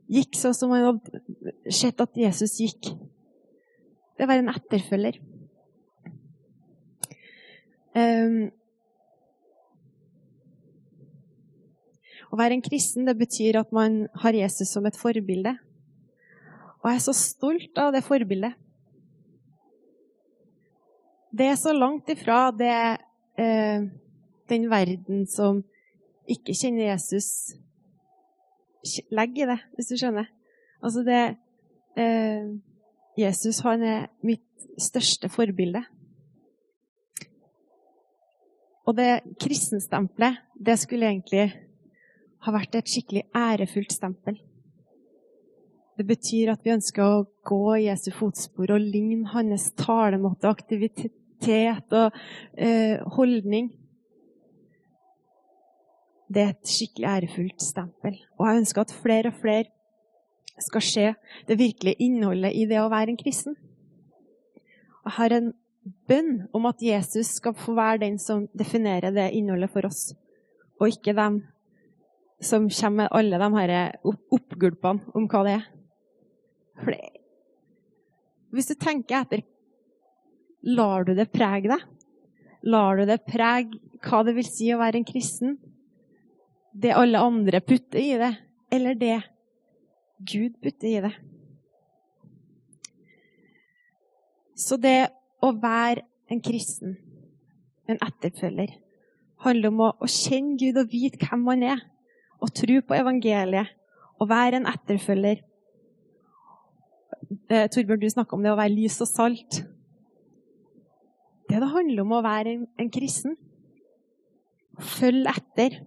Gikk 0.09 0.39
sånn 0.39 0.55
som 0.55 0.71
han 0.71 0.85
hadde 0.87 1.73
sett 1.75 1.99
at 1.99 2.15
Jesus 2.17 2.55
gikk. 2.61 2.93
Det 4.15 4.27
var 4.29 4.39
en 4.39 4.53
etterfølger. 4.53 5.19
Um, 7.99 8.47
å 12.31 12.39
være 12.39 12.55
en 12.55 12.63
kristen 12.63 13.09
det 13.09 13.17
betyr 13.19 13.59
at 13.59 13.75
man 13.75 14.05
har 14.23 14.39
Jesus 14.39 14.71
som 14.71 14.87
et 14.87 14.95
forbilde. 14.95 15.57
Og 16.79 16.89
jeg 16.89 16.95
er 16.95 17.05
så 17.09 17.17
stolt 17.17 17.83
av 17.83 17.91
det 17.91 18.05
forbildet. 18.07 18.55
Det 21.29 21.45
er 21.45 21.57
så 21.61 21.73
langt 21.73 22.09
ifra 22.09 22.49
det 22.51 22.75
eh, 23.37 23.83
den 24.49 24.65
verden 24.71 25.27
som 25.29 25.61
ikke 26.29 26.55
kjenner 26.57 26.91
Jesus, 26.91 27.53
legger 29.13 29.45
i 29.45 29.49
det, 29.51 29.59
hvis 29.75 29.91
du 29.91 29.99
skjønner. 29.99 30.29
Altså 30.81 31.03
det 31.05 31.21
eh, 31.99 32.49
Jesus 33.19 33.61
han 33.65 33.83
er 33.85 34.09
mitt 34.25 34.69
største 34.81 35.29
forbilde. 35.29 35.83
Og 38.89 38.95
det 38.97 39.21
kristenstempelet, 39.37 40.39
det 40.57 40.79
skulle 40.81 41.11
egentlig 41.11 41.51
ha 42.41 42.53
vært 42.55 42.79
et 42.79 42.89
skikkelig 42.89 43.27
ærefullt 43.37 43.93
stempel. 43.93 44.39
Det 45.99 46.07
betyr 46.07 46.53
at 46.53 46.63
vi 46.63 46.71
ønsker 46.71 47.03
å 47.03 47.25
gå 47.45 47.63
i 47.75 47.85
Jesu 47.89 48.07
fotspor 48.15 48.71
og 48.71 48.81
ligne 48.81 49.27
hans 49.33 49.67
talemåte, 49.77 50.47
og 50.47 50.55
aktivitet 50.55 51.18
og 51.47 52.11
eh, 52.57 52.99
holdning. 53.15 53.71
Det 56.29 56.41
er 56.41 56.49
et 56.49 56.67
skikkelig 56.69 57.07
ærefullt 57.07 57.61
stempel. 57.61 58.19
Og 58.37 58.47
jeg 58.47 58.57
ønsker 58.57 58.81
at 58.81 58.93
flere 59.01 59.27
og 59.27 59.39
flere 59.41 59.65
skal 60.59 60.81
se 60.81 61.13
det 61.47 61.57
virkelige 61.57 62.03
innholdet 62.03 62.53
i 62.53 62.65
det 62.69 62.79
å 62.81 62.89
være 62.91 63.13
en 63.13 63.17
kristen. 63.17 63.55
Jeg 65.05 65.15
har 65.15 65.33
en 65.33 65.53
bønn 66.07 66.47
om 66.53 66.67
at 66.69 66.81
Jesus 66.83 67.35
skal 67.39 67.55
få 67.57 67.73
være 67.77 68.03
den 68.03 68.19
som 68.19 68.47
definerer 68.57 69.15
det 69.15 69.31
innholdet 69.33 69.71
for 69.73 69.87
oss, 69.87 70.11
og 70.79 70.91
ikke 70.91 71.15
dem 71.17 71.41
som 72.41 72.69
kommer 72.69 73.03
med 73.03 73.15
alle 73.15 73.39
de 73.39 73.49
her 73.55 73.95
oppgulpene 74.05 75.15
om 75.15 75.27
hva 75.31 75.43
det 75.47 75.55
er. 75.57 75.65
For 76.79 76.93
det 76.93 77.15
Hvis 78.49 78.69
du 78.71 78.75
tenker 78.81 79.21
etter, 79.21 79.43
lar 80.65 81.07
du 81.07 81.13
det 81.17 81.29
prege 81.31 81.71
deg? 81.71 81.85
Lar 82.67 82.99
du 82.99 83.05
det 83.07 83.21
prege 83.27 83.79
hva 84.03 84.21
det 84.23 84.35
vil 84.37 84.47
si 84.47 84.69
å 84.73 84.79
være 84.79 84.99
en 84.99 85.07
kristen? 85.07 85.57
Det 86.71 86.95
alle 86.95 87.21
andre 87.23 87.61
putter 87.63 87.99
i 87.99 88.13
det, 88.19 88.33
eller 88.71 88.95
det 88.99 89.17
Gud 90.19 90.59
putter 90.61 90.87
i 90.87 91.01
det? 91.03 91.13
Så 94.59 94.75
det 94.79 95.09
å 95.39 95.53
være 95.55 96.03
en 96.29 96.41
kristen, 96.43 96.97
en 97.87 97.99
etterfølger, 98.03 98.75
handler 99.45 99.71
om 99.71 99.83
å, 99.85 99.91
å 100.03 100.07
kjenne 100.11 100.59
Gud 100.59 100.77
og 100.81 100.91
vite 100.91 101.19
hvem 101.23 101.47
han 101.47 101.63
er, 101.71 101.83
og 102.43 102.51
tro 102.55 102.79
på 102.83 102.97
evangeliet, 102.97 103.71
og 104.19 104.29
være 104.29 104.59
en 104.59 104.67
etterfølger. 104.67 105.39
Eh, 107.47 107.67
Torbjørn, 107.71 108.01
du 108.03 108.09
snakka 108.11 108.35
om 108.35 108.43
det 108.43 108.51
å 108.51 108.59
være 108.59 108.75
lys 108.75 108.99
og 109.03 109.09
salt. 109.09 109.61
Det 111.49 111.57
det 111.57 111.71
handler 111.73 112.03
om 112.03 112.11
å 112.13 112.21
være 112.21 112.53
en, 112.53 112.65
en 112.77 112.91
kristen. 112.93 113.35
Følg 114.79 115.27
etter. 115.31 115.79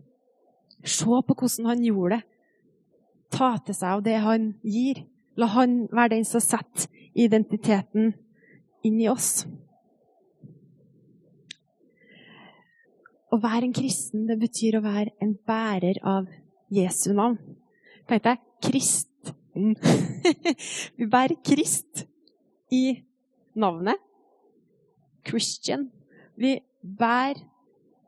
Se 0.83 1.07
på 1.07 1.37
hvordan 1.39 1.71
han 1.71 1.85
gjorde 1.87 2.19
det. 2.19 2.23
Ta 3.33 3.55
til 3.65 3.77
seg 3.79 3.89
av 3.95 4.03
det 4.05 4.19
han 4.25 4.51
gir. 4.67 5.05
La 5.39 5.49
han 5.55 5.87
være 5.89 6.17
den 6.17 6.27
som 6.29 6.43
setter 6.43 6.91
identiteten 7.15 8.11
inn 8.85 8.99
i 9.01 9.09
oss. 9.09 9.47
Å 13.33 13.39
være 13.41 13.71
en 13.71 13.77
kristen 13.77 14.27
det 14.29 14.37
betyr 14.43 14.77
å 14.77 14.85
være 14.85 15.15
en 15.25 15.33
bærer 15.49 16.03
av 16.05 16.27
Jesu 16.73 17.13
navn. 17.17 17.39
Tenk 18.11 18.27
deg 18.27 18.43
kristen. 18.67 19.77
Vi 20.99 21.07
bærer 21.07 21.39
Krist 21.45 22.07
i 22.73 23.03
navnet. 23.55 24.01
Christian. 25.27 25.89
Vi 26.37 26.57
bærer 26.83 27.41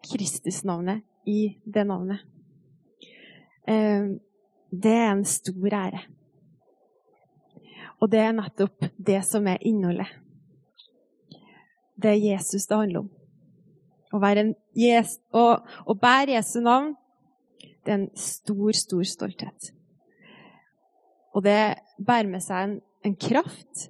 Kristusnavnet 0.04 1.04
i 1.26 1.54
det 1.64 1.86
navnet. 1.86 2.24
Eh, 3.68 4.16
det 4.70 4.96
er 4.98 5.12
en 5.12 5.24
stor 5.24 5.78
ære. 5.78 6.02
Og 8.02 8.10
det 8.12 8.20
er 8.20 8.36
nettopp 8.36 8.90
det 8.98 9.22
som 9.24 9.46
er 9.48 9.62
innholdet 9.64 10.10
det 12.04 12.10
er 12.10 12.24
Jesus 12.32 12.66
det 12.66 12.76
handler 12.76 13.04
om. 13.04 13.10
Å, 14.14 14.20
en, 14.30 14.52
å, 15.34 15.44
å 15.90 15.96
bære 15.98 16.36
Jesu 16.36 16.58
navn, 16.62 16.92
det 17.84 17.92
er 17.92 17.98
en 17.98 18.10
stor, 18.18 18.70
stor 18.76 19.04
stolthet. 19.08 19.70
Og 21.34 21.42
det 21.46 21.58
bærer 21.98 22.30
med 22.30 22.44
seg 22.44 22.68
en, 22.68 22.76
en 23.04 23.16
kraft. 23.18 23.88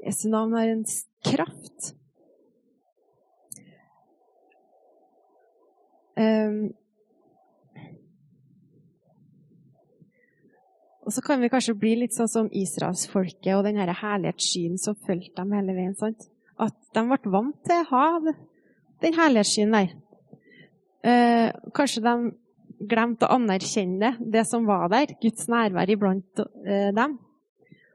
Jesu 0.00 0.28
navn 0.32 0.56
har 0.56 0.70
en 0.72 0.84
kraft. 1.26 1.92
Og 11.00 11.14
så 11.14 11.22
kan 11.24 11.40
vi 11.40 11.48
kanskje 11.52 11.78
bli 11.80 11.94
litt 12.02 12.14
sånn 12.16 12.28
som 12.30 12.50
israelsfolket 12.52 13.54
og 13.56 13.64
den 13.66 13.80
herlighetsskyen 13.80 14.76
som 14.78 14.98
fulgte 15.06 15.40
dem 15.40 15.56
hele 15.56 15.74
veien. 15.78 15.96
sant? 15.98 16.28
at 16.60 16.76
de 16.94 17.04
ble 17.08 17.32
vant 17.32 17.56
til 17.66 17.80
å 17.80 17.88
ha 17.94 18.06
den 19.00 19.16
herlighetsskyen 19.16 19.76
der. 19.76 19.94
Eh, 21.00 21.48
kanskje 21.76 22.02
de 22.04 22.14
glemte 22.90 23.26
å 23.26 23.38
anerkjenne 23.38 24.14
det 24.20 24.44
som 24.48 24.66
var 24.68 24.90
der, 24.92 25.14
Guds 25.22 25.48
nærvær 25.52 25.92
iblant 25.92 26.42
eh, 26.66 26.90
dem. 26.96 27.16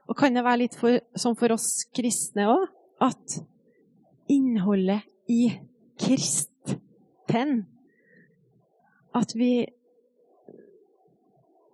Og 0.06 0.18
kan 0.18 0.34
det 0.34 0.44
være 0.46 0.64
litt 0.64 0.76
for, 0.78 0.98
sånn 1.18 1.38
for 1.38 1.54
oss 1.54 1.86
kristne 1.94 2.48
òg, 2.50 2.66
at 3.02 3.38
innholdet 4.32 5.06
i 5.30 5.50
kristen 6.00 7.66
At 9.16 9.32
vi 9.36 9.66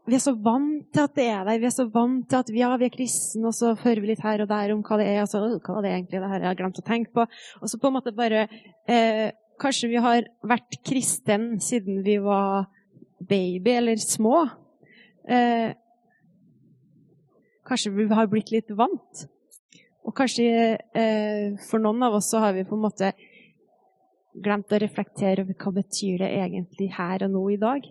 vi 0.02 0.16
er 0.18 0.22
så 0.22 0.32
vant 0.34 0.88
til 0.90 1.04
at 1.04 1.12
det 1.14 1.24
er 1.30 1.44
der. 1.46 1.60
Vi 1.62 1.68
er 1.68 1.74
så 1.74 1.84
vant 1.86 2.24
til 2.28 2.40
at 2.40 2.48
vi, 2.50 2.58
ja, 2.58 2.72
vi 2.76 2.88
er 2.88 2.94
kristne, 2.94 3.46
og 3.46 3.54
så 3.54 3.70
hører 3.78 4.00
vi 4.02 4.10
litt 4.10 4.24
her 4.24 4.42
og 4.42 4.48
der 4.50 4.72
om 4.74 4.80
hva 4.82 4.98
det 4.98 5.06
er. 5.06 5.20
Og 5.22 5.30
så, 5.30 5.42
hva 5.62 5.76
er 5.78 5.84
det 5.84 5.92
egentlig? 5.92 6.18
Det 6.18 6.30
her 6.32 6.42
jeg 6.42 6.50
har 6.50 6.58
glemt 6.58 6.80
å 6.80 6.84
tenke 6.86 7.14
på. 7.14 7.26
Og 7.60 7.70
så 7.70 7.78
på 7.78 7.90
en 7.90 7.96
måte 7.98 8.14
bare 8.16 8.48
eh, 8.90 9.30
Kanskje 9.62 9.92
vi 9.92 10.00
har 10.02 10.24
vært 10.48 10.80
kristen 10.82 11.60
siden 11.62 12.00
vi 12.02 12.16
var 12.18 12.64
baby 13.28 13.76
eller 13.76 14.00
små. 14.02 14.40
Eh, 15.28 15.76
kanskje 17.68 17.92
vi 17.94 18.08
har 18.10 18.30
blitt 18.32 18.50
litt 18.50 18.72
vant. 18.74 19.22
Og 20.02 20.16
kanskje 20.18 20.48
eh, 20.98 21.60
for 21.68 21.78
noen 21.84 22.02
av 22.02 22.16
oss 22.18 22.32
så 22.32 22.42
har 22.42 22.56
vi 22.56 22.66
på 22.66 22.74
en 22.74 22.82
måte 22.88 23.12
glemt 24.32 24.72
å 24.72 24.80
reflektere 24.80 25.44
over 25.44 25.56
hva 25.58 25.72
betyr 25.76 26.22
det 26.22 26.30
egentlig 26.38 26.90
her 26.96 27.24
og 27.26 27.34
nå 27.34 27.42
i 27.52 27.60
dag. 27.60 27.86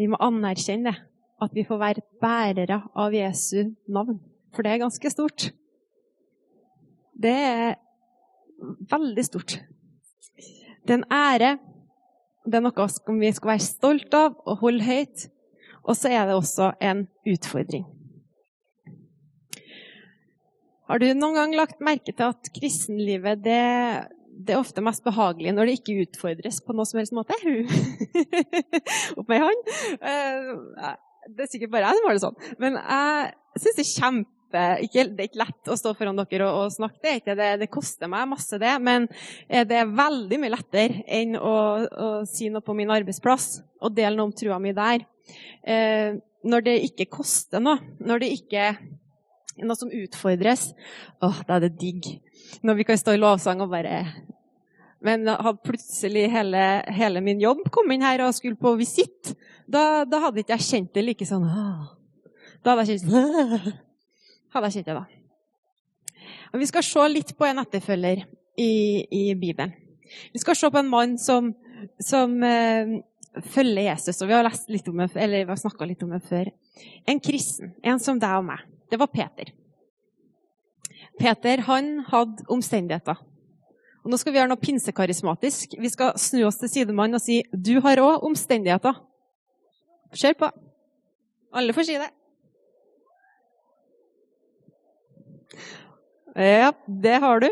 Vi 0.00 0.08
må 0.08 0.20
anerkjenne 0.22 0.94
at 1.40 1.56
vi 1.56 1.64
får 1.68 1.80
være 1.80 2.04
bærere 2.22 2.80
av 2.96 3.14
Jesu 3.16 3.72
navn. 3.88 4.20
For 4.54 4.64
det 4.64 4.72
er 4.72 4.82
ganske 4.82 5.12
stort. 5.12 5.50
Det 7.20 7.34
er 7.34 7.74
veldig 8.90 9.24
stort. 9.26 9.58
Det 10.86 10.94
er 10.94 10.98
en 11.02 11.10
ære. 11.12 11.52
Det 12.46 12.56
er 12.56 12.64
noe 12.64 12.88
vi 13.20 13.32
skal 13.36 13.52
være 13.52 13.66
stolt 13.66 14.16
av 14.16 14.38
og 14.46 14.64
holde 14.64 14.84
høyt. 14.84 15.28
Og 15.84 15.96
så 15.96 16.12
er 16.12 16.26
det 16.28 16.36
også 16.36 16.72
en 16.80 17.06
utfordring. 17.28 17.86
Har 20.90 20.98
du 20.98 21.06
noen 21.14 21.36
gang 21.38 21.52
lagt 21.54 21.82
merke 21.86 22.10
til 22.10 22.32
at 22.32 22.48
kristenlivet 22.50 23.44
det, 23.44 23.60
det 24.42 24.56
er 24.56 24.58
ofte 24.58 24.82
mest 24.82 25.04
behagelig 25.06 25.52
når 25.54 25.68
det 25.68 25.76
ikke 25.78 26.00
utfordres 26.02 26.58
på 26.66 26.74
noe 26.74 26.88
som 26.88 26.98
helst 26.98 27.14
måte. 27.14 27.36
Opp 29.18 29.30
med 29.30 29.36
ei 29.36 29.44
hånd. 29.44 29.70
Eh, 30.10 30.90
det 31.30 31.46
er 31.46 31.52
sikkert 31.52 31.76
bare 31.76 31.92
jeg 31.92 32.00
som 32.00 32.08
har 32.08 32.18
det 32.18 32.24
sånn. 32.24 32.42
Men 32.58 32.80
jeg 32.80 33.62
syns 33.62 33.78
det 33.78 33.84
er 33.84 33.90
kjempe 33.92 34.28
ikke, 34.82 35.06
det 35.14 35.22
er 35.22 35.28
ikke 35.28 35.42
lett 35.44 35.70
å 35.70 35.78
stå 35.78 35.94
foran 35.94 36.18
dere 36.18 36.48
og, 36.48 36.56
og 36.64 36.74
snakke, 36.74 36.98
det, 37.04 37.12
ikke, 37.20 37.36
det, 37.38 37.50
det, 37.60 37.70
koster 37.70 38.10
meg 38.10 38.26
masse, 38.32 38.58
det. 38.58 38.72
Men 38.82 39.06
det 39.46 39.76
er 39.78 39.92
veldig 39.94 40.40
mye 40.42 40.56
lettere 40.56 41.04
enn 41.06 41.38
å, 41.38 41.56
å 41.86 42.08
si 42.26 42.50
noe 42.50 42.66
på 42.66 42.74
min 42.74 42.90
arbeidsplass 42.90 43.60
og 43.78 43.94
dele 43.94 44.16
noe 44.18 44.32
om 44.32 44.34
trua 44.34 44.58
mi 44.58 44.74
der. 44.74 45.06
Eh, 45.62 46.18
når 46.50 46.66
det 46.66 46.80
ikke 46.88 47.12
koster 47.12 47.62
noe, 47.62 47.78
når 48.02 48.24
det 48.24 48.32
ikke 48.40 48.72
noe 49.66 49.78
som 49.78 49.92
utfordres, 49.92 50.70
åh, 51.24 51.40
da 51.46 51.56
er 51.58 51.66
det 51.66 51.76
digg. 51.80 52.08
Når 52.66 52.80
vi 52.80 52.86
kan 52.88 52.98
stå 53.00 53.14
i 53.14 53.20
lovsang 53.20 53.62
og 53.62 53.70
bare 53.72 54.04
Men 55.00 55.24
hadde 55.24 55.64
plutselig 55.64 56.26
hele, 56.28 56.62
hele 56.92 57.22
min 57.24 57.40
jobb 57.40 57.62
kommet 57.72 57.96
inn 57.96 58.04
her 58.04 58.20
og 58.26 58.34
skulle 58.36 58.58
på 58.60 58.74
visitt, 58.76 59.30
da, 59.64 60.04
da, 60.04 60.18
hadde 60.26 60.42
ikke 60.42 60.58
jeg 60.58 60.66
kjent 60.66 60.90
det 60.92 61.04
like 61.06 61.28
sånn 61.28 61.46
åh. 61.46 61.86
Da 62.60 62.74
hadde 62.74 62.84
jeg 62.84 63.00
kjent 63.00 63.08
sånn 63.08 63.78
Hadde 64.52 64.68
jeg 64.68 64.76
kjent 64.80 64.90
det 64.90 64.98
da. 64.98 65.06
Og 66.50 66.60
vi 66.60 66.68
skal 66.68 66.84
se 66.84 67.06
litt 67.08 67.32
på 67.38 67.46
en 67.46 67.62
etterfølger 67.62 68.24
i, 68.60 68.72
i 69.08 69.22
Bibelen. 69.38 69.72
Vi 70.34 70.42
skal 70.42 70.58
se 70.58 70.70
på 70.70 70.80
en 70.80 70.90
mann 70.90 71.16
som, 71.22 71.52
som 72.02 72.34
eh, 72.44 72.98
følger 73.54 73.82
Jesus. 73.82 74.20
og 74.22 74.28
Vi 74.28 74.34
har 74.34 74.50
litt 74.68 74.88
om 74.88 75.00
eller 75.00 75.44
vi 75.44 75.50
har 75.50 75.60
snakka 75.60 75.86
litt 75.86 76.02
om 76.02 76.10
det 76.14 76.22
før. 76.26 76.50
En 77.06 77.20
kristen. 77.22 77.74
En 77.82 78.02
som 78.02 78.18
deg 78.20 78.40
og 78.40 78.48
meg. 78.50 78.66
Det 78.90 78.98
var 78.98 79.06
Peter. 79.06 79.52
Peter 81.20 81.62
han 81.66 81.98
hadde 82.08 82.46
omstendigheter. 82.50 83.18
Og 84.00 84.08
Nå 84.10 84.16
skal 84.16 84.32
vi 84.32 84.40
gjøre 84.40 84.50
noe 84.50 84.60
pinsekarismatisk. 84.60 85.76
Vi 85.78 85.90
skal 85.92 86.16
snu 86.18 86.42
oss 86.48 86.58
til 86.62 86.72
sidemannen 86.72 87.18
og 87.18 87.22
si 87.22 87.42
du 87.52 87.76
har 87.84 88.00
òg 88.00 88.24
omstendigheter. 88.26 88.96
Kjør 90.16 90.38
på. 90.40 90.50
Alle 91.60 91.74
får 91.76 91.86
si 91.86 91.98
det. 92.00 92.08
Ja, 96.40 96.70
det 96.86 97.16
har 97.20 97.42
du. 97.42 97.50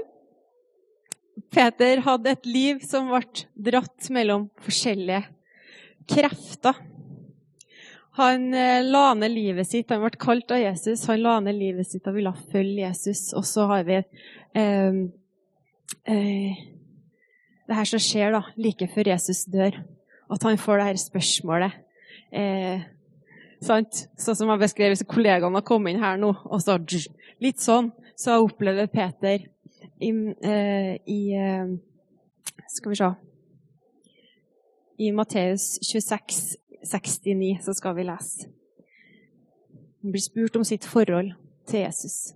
Peter 1.53 2.01
hadde 2.05 2.33
et 2.33 2.47
liv 2.47 2.81
som 2.87 3.11
ble 3.11 3.23
dratt 3.69 4.09
mellom 4.15 4.49
forskjellige 4.65 5.27
krefter. 6.09 6.79
Han 8.19 8.49
eh, 8.55 8.83
la 8.83 9.13
ned 9.15 9.31
livet 9.31 9.69
sitt. 9.69 9.91
Han 9.95 10.03
ble 10.03 10.19
kalt 10.19 10.51
av 10.55 10.61
Jesus. 10.63 11.07
Han 11.11 11.23
la 11.23 11.37
ned 11.45 11.59
livet 11.59 11.87
sitt 11.87 12.07
og 12.11 12.17
ville 12.19 12.35
følge 12.53 12.83
Jesus. 12.83 13.29
Og 13.39 13.47
så 13.47 13.69
har 13.71 13.87
vi 13.87 13.99
eh, 13.99 14.99
eh, 16.11 16.65
det 17.69 17.77
her 17.77 17.89
som 17.89 18.01
skjer 18.01 18.33
da, 18.33 18.43
like 18.57 18.89
før 18.95 19.13
Jesus 19.13 19.45
dør. 19.53 19.77
At 20.33 20.45
han 20.45 20.59
får 20.61 20.81
det 20.81 20.89
her 20.89 21.01
spørsmålet. 21.03 21.79
Eh, 22.33 22.87
sant? 23.65 24.05
Sånn 24.21 24.39
som 24.39 24.51
jeg 24.53 24.63
beskrev 24.65 24.93
hvis 24.95 25.07
kollegaene 25.09 25.61
har 25.61 25.67
kommet 25.69 25.95
inn 25.95 26.03
her 26.03 26.19
nå. 26.21 26.33
og 26.49 26.63
så 26.65 26.79
Litt 27.39 27.63
sånn 27.63 27.93
så 28.19 28.41
opplever 28.43 28.89
Peter 28.91 29.45
i, 30.03 30.11
eh, 30.43 30.95
i 31.07 31.21
eh, 31.39 31.71
Skal 32.69 32.91
vi 32.91 32.99
se 32.99 33.11
I 34.99 35.13
Matteus 35.15 35.77
26, 35.87 36.57
69 36.91 37.59
så 37.63 37.75
skal 37.75 37.97
vi 37.99 38.07
lese. 38.09 38.49
Han 40.03 40.13
blir 40.15 40.23
spurt 40.23 40.57
om 40.57 40.65
sitt 40.65 40.87
forhold 40.89 41.33
til 41.69 41.81
Jesus. 41.85 42.35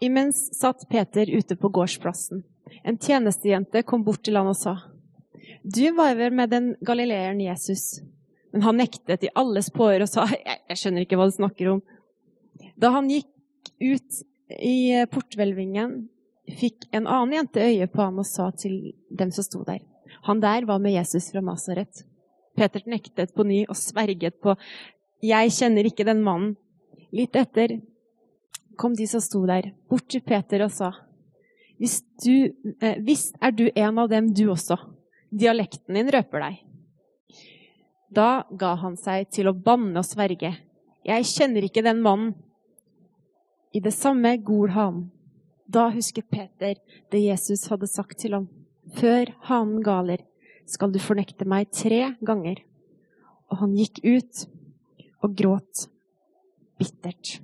Imens 0.00 0.46
satt 0.54 0.86
Peter 0.88 1.30
ute 1.30 1.56
på 1.56 1.68
gårdsplassen. 1.68 2.44
En 2.84 2.98
tjenestejente 2.98 3.82
kom 3.82 4.04
bort 4.06 4.22
til 4.24 4.38
han 4.38 4.46
og 4.46 4.56
sa, 4.56 4.76
'Du 5.64 5.92
var 5.96 6.14
vel 6.14 6.32
med 6.32 6.50
den 6.50 6.76
galileeren 6.80 7.40
Jesus.' 7.40 8.00
Men 8.52 8.62
han 8.62 8.76
nektet 8.76 9.24
i 9.24 9.32
alles 9.34 9.70
påhør 9.70 10.02
og 10.02 10.08
sa, 10.08 10.26
'Jeg 10.26 10.76
skjønner 10.78 11.04
ikke 11.04 11.16
hva 11.16 11.26
du 11.26 11.34
snakker 11.36 11.72
om.' 11.72 11.82
Da 12.78 12.90
han 12.90 13.10
gikk 13.10 13.26
ut 13.80 14.22
i 14.48 15.04
porthvelvingen, 15.10 16.08
fikk 16.48 16.86
en 16.92 17.06
annen 17.06 17.34
jente 17.34 17.60
øye 17.60 17.86
på 17.86 18.02
ham 18.02 18.18
og 18.18 18.26
sa 18.26 18.50
til 18.50 18.94
dem 19.10 19.30
som 19.30 19.44
sto 19.44 19.64
der, 19.64 19.80
'Han 20.22 20.40
der 20.40 20.64
var 20.64 20.78
med 20.78 20.92
Jesus 20.92 21.32
fra 21.32 21.40
Nasaret.' 21.40 22.04
Peter 22.58 22.84
nektet 22.86 23.34
på 23.34 23.46
ny 23.46 23.64
og 23.68 23.76
sverget 23.78 24.40
på 24.42 24.56
'Jeg 25.22 25.50
kjenner 25.50 25.86
ikke 25.86 26.04
den 26.06 26.22
mannen'. 26.22 26.56
Litt 27.12 27.36
etter 27.36 27.80
kom 28.76 28.94
de 28.94 29.06
som 29.06 29.20
sto 29.20 29.46
der, 29.46 29.72
bort 29.88 30.08
til 30.08 30.20
Peter 30.20 30.62
og 30.62 30.70
sa 30.70 30.92
hvis, 31.78 32.02
du, 32.24 32.50
eh, 32.82 32.98
hvis 32.98 33.32
er 33.40 33.52
du 33.54 33.68
en 33.74 33.98
av 33.98 34.08
dem, 34.10 34.32
du 34.34 34.48
også. 34.50 34.76
Dialekten 35.30 35.94
din 35.94 36.10
røper 36.10 36.42
deg. 36.42 36.56
Da 38.10 38.44
ga 38.50 38.72
han 38.80 38.96
seg 38.98 39.28
til 39.30 39.50
å 39.50 39.54
banne 39.54 40.00
og 40.00 40.06
sverge. 40.06 40.56
Jeg 41.06 41.28
kjenner 41.28 41.66
ikke 41.66 41.84
den 41.86 42.02
mannen. 42.02 42.34
I 43.72 43.80
det 43.84 43.92
samme 43.94 44.34
gol 44.42 44.72
han. 44.74 45.10
Da 45.68 45.90
husket 45.92 46.26
Peter 46.32 46.80
det 47.12 47.20
Jesus 47.20 47.66
hadde 47.70 47.86
sagt 47.86 48.18
til 48.24 48.34
ham. 48.34 48.48
Før 48.96 49.28
hanen 49.50 49.82
galer, 49.84 50.24
skal 50.68 50.92
du 50.92 51.00
fornekte 51.02 51.46
meg 51.48 51.70
tre 51.72 52.14
ganger. 52.24 52.62
Og 53.48 53.62
han 53.62 53.76
gikk 53.76 54.02
ut 54.04 54.44
og 55.24 55.34
gråt 55.38 55.86
bittert. 56.78 57.38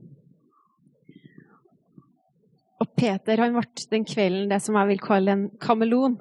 Og 2.83 2.91
Peter 2.99 3.41
han 3.41 3.57
ble 3.57 3.89
den 3.91 4.05
kvelden 4.07 4.51
det 4.51 4.61
som 4.63 4.77
jeg 4.77 4.93
vil 4.93 5.03
kalle 5.03 5.35
en 5.35 5.45
kameleon. 5.63 6.19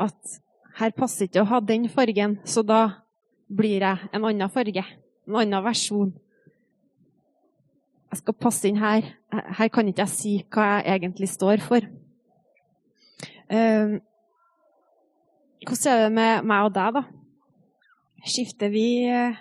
At 0.00 0.38
her 0.80 0.92
passer 0.96 1.28
ikke 1.28 1.44
å 1.44 1.50
ha 1.50 1.60
den 1.64 1.88
fargen, 1.88 2.38
så 2.44 2.62
da 2.66 2.80
blir 3.48 3.84
jeg 3.84 4.10
en 4.12 4.24
annen 4.24 4.52
farge. 4.52 4.84
En 5.26 5.38
annen 5.40 5.64
versjon. 5.64 6.12
Jeg 8.12 8.20
skal 8.22 8.36
passe 8.40 8.68
inn 8.68 8.80
her. 8.80 9.08
Her 9.32 9.70
kan 9.72 9.88
ikke 9.88 10.04
jeg 10.06 10.14
si 10.14 10.34
hva 10.52 10.78
jeg 10.78 11.00
egentlig 11.00 11.28
står 11.32 11.64
for. 11.64 11.88
Hvordan 15.66 15.92
er 15.92 16.04
det 16.04 16.12
med 16.14 16.44
meg 16.46 16.68
og 16.68 16.74
deg, 16.76 16.94
da? 16.94 17.00
Skifter 18.26 18.70
vi 18.70 18.86
eh, 19.10 19.38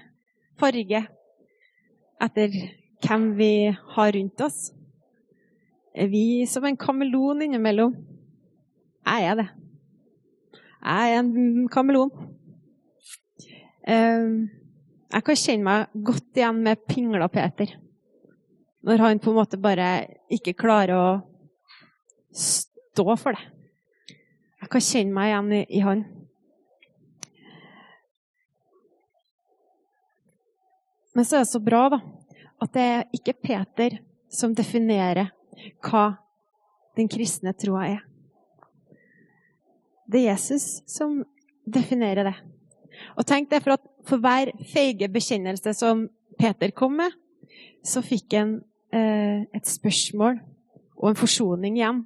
farge 0.58 1.02
etter 2.26 2.56
hvem 3.06 3.28
vi 3.38 3.50
har 3.70 4.10
rundt 4.16 4.42
oss? 4.42 4.72
Er 5.94 6.10
vi 6.10 6.48
som 6.50 6.66
en 6.66 6.80
kameleon 6.82 7.44
innimellom? 7.46 7.94
Jeg 9.06 9.28
er 9.30 9.38
det. 9.38 9.46
Jeg 10.82 11.14
er 11.14 11.20
en 11.20 11.70
kameleon. 11.70 12.10
Ehm, 13.86 14.50
jeg 15.14 15.28
kan 15.30 15.42
kjenne 15.44 15.70
meg 15.70 16.04
godt 16.10 16.42
igjen 16.42 16.66
med 16.66 16.84
Pingla-Peter. 16.90 17.78
Når 18.82 19.06
han 19.06 19.22
på 19.22 19.30
en 19.30 19.40
måte 19.44 19.62
bare 19.62 19.94
ikke 20.34 20.58
klarer 20.58 20.98
å 20.98 21.08
stå 22.34 23.08
for 23.14 23.38
det. 23.38 23.46
Jeg 24.66 24.74
kan 24.74 24.90
kjenne 24.90 25.14
meg 25.14 25.30
igjen 25.30 25.58
i, 25.62 25.66
i 25.70 25.86
han. 25.86 26.06
Men 31.16 31.26
så 31.26 31.38
er 31.38 31.46
det 31.46 31.52
så 31.54 31.62
bra 31.64 31.86
da, 31.94 32.02
at 32.62 32.74
det 32.76 32.84
er 32.84 33.08
ikke 33.16 33.38
Peter 33.40 33.98
som 34.32 34.56
definerer 34.56 35.32
hva 35.86 36.06
den 36.96 37.10
kristne 37.12 37.54
troa 37.58 37.86
er. 37.94 38.04
Det 40.06 40.22
er 40.22 40.34
Jesus 40.34 40.84
som 40.90 41.22
definerer 41.66 42.28
det. 42.30 42.36
Og 43.18 43.26
tenk 43.28 43.50
det, 43.52 43.62
for 43.64 43.76
at 43.76 43.86
for 44.06 44.22
hver 44.22 44.52
feige 44.72 45.10
bekjennelse 45.12 45.74
som 45.76 46.06
Peter 46.40 46.72
kom 46.76 47.00
med, 47.00 47.16
så 47.86 48.04
fikk 48.06 48.36
han 48.38 48.58
eh, 48.94 49.46
et 49.56 49.68
spørsmål 49.68 50.40
og 50.96 51.10
en 51.10 51.20
forsoning 51.20 51.80
igjen 51.80 52.04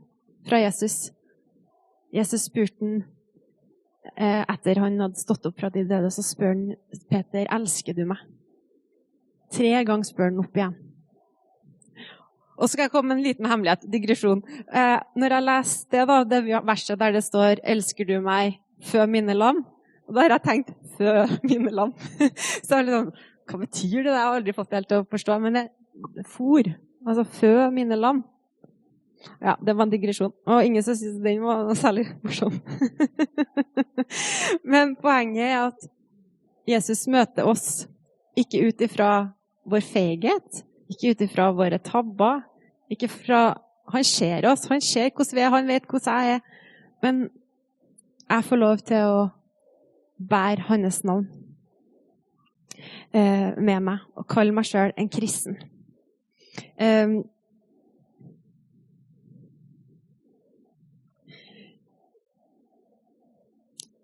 fra 0.47 0.61
Jesus. 0.63 1.09
Jesus 2.15 2.47
spurte 2.49 2.79
han 2.81 3.03
eh, 4.15 4.43
etter 4.45 4.81
han 4.81 4.99
hadde 5.01 5.21
stått 5.21 5.45
opp 5.49 5.59
fra 5.59 5.71
de 5.73 5.85
døde, 5.87 6.11
så 6.13 6.25
spør 6.25 6.53
han 6.53 6.65
Peter 7.11 7.49
elsker 7.59 7.97
du 7.97 8.05
meg. 8.09 8.21
Tre 9.53 9.73
ganger 9.87 10.07
spør 10.07 10.29
han 10.29 10.43
opp 10.43 10.57
igjen. 10.57 10.77
Og 12.59 12.67
så 12.67 12.73
skal 12.73 12.85
jeg 12.85 12.91
komme 12.91 13.13
med 13.13 13.21
en 13.21 13.27
liten 13.29 13.47
hemmelighet, 13.47 13.85
digresjon. 13.91 14.41
Eh, 14.67 14.97
når 15.15 15.35
jeg 15.35 15.45
leste 15.47 15.95
det, 15.95 16.05
da, 16.09 16.17
det 16.27 16.61
verset 16.67 16.99
der 16.99 17.13
det 17.15 17.23
står 17.23 17.61
'Elsker 17.63 18.07
du 18.07 18.19
meg 18.21 18.59
før 18.83 19.07
mine 19.07 19.33
lam', 19.33 19.63
og 20.07 20.15
da 20.15 20.21
har 20.21 20.29
jeg 20.35 20.43
tenkt 20.43 20.73
'før 20.97 21.39
mine 21.43 21.71
lam'. 21.71 21.95
så 22.67 22.75
er 22.75 22.83
litt 22.83 22.97
sånn, 22.97 23.13
Hva 23.49 23.57
betyr 23.57 24.03
det? 24.03 24.11
Det 24.11 24.13
har 24.13 24.27
jeg 24.27 24.39
aldri 24.39 24.53
fått 24.53 24.73
helt 24.75 24.87
til 24.89 24.99
å 25.01 25.07
forstå. 25.09 25.39
Men 25.41 25.53
det 25.53 25.63
er 26.19 26.27
fôr. 26.27 26.67
Altså 27.07 27.23
'fø 27.23 27.71
mine 27.71 27.95
lam'. 27.95 28.23
Ja, 29.41 29.55
det 29.65 29.73
var 29.75 29.83
en 29.83 29.91
digresjon. 29.91 30.33
Og 30.45 30.65
ingen 30.65 30.83
som 30.83 30.95
syntes 30.95 31.23
den 31.23 31.41
var 31.43 31.63
noe 31.63 31.75
særlig 31.75 32.05
morsom. 32.23 32.59
Men 34.71 34.95
poenget 34.95 35.43
er 35.47 35.65
at 35.67 35.89
Jesus 36.67 37.07
møter 37.07 37.47
oss 37.47 37.87
ikke 38.37 38.67
ut 38.67 38.81
ifra 38.81 39.33
vår 39.69 39.83
feighet, 39.85 40.63
ikke 40.89 41.13
ut 41.13 41.25
ifra 41.25 41.49
våre 41.55 41.79
tabber, 41.83 42.45
ikke 42.91 43.11
fra 43.11 43.41
Han 43.89 44.03
ser 44.05 44.45
oss, 44.45 44.67
han 44.69 44.83
ser 44.85 45.07
hvordan 45.09 45.33
vi 45.33 45.41
er, 45.41 45.49
han 45.49 45.65
vet 45.67 45.87
hvordan 45.89 46.19
jeg 46.21 46.33
er. 46.35 46.41
Men 47.01 47.23
jeg 48.29 48.45
får 48.45 48.59
lov 48.61 48.83
til 48.85 49.01
å 49.01 49.23
bære 50.29 50.67
hans 50.67 50.99
navn 51.07 51.25
eh, 53.09 53.57
med 53.57 53.81
meg 53.87 54.05
og 54.13 54.27
kalle 54.29 54.53
meg 54.53 54.69
sjøl 54.69 54.93
en 54.93 55.09
kristen. 55.09 55.57
Eh, 56.77 57.17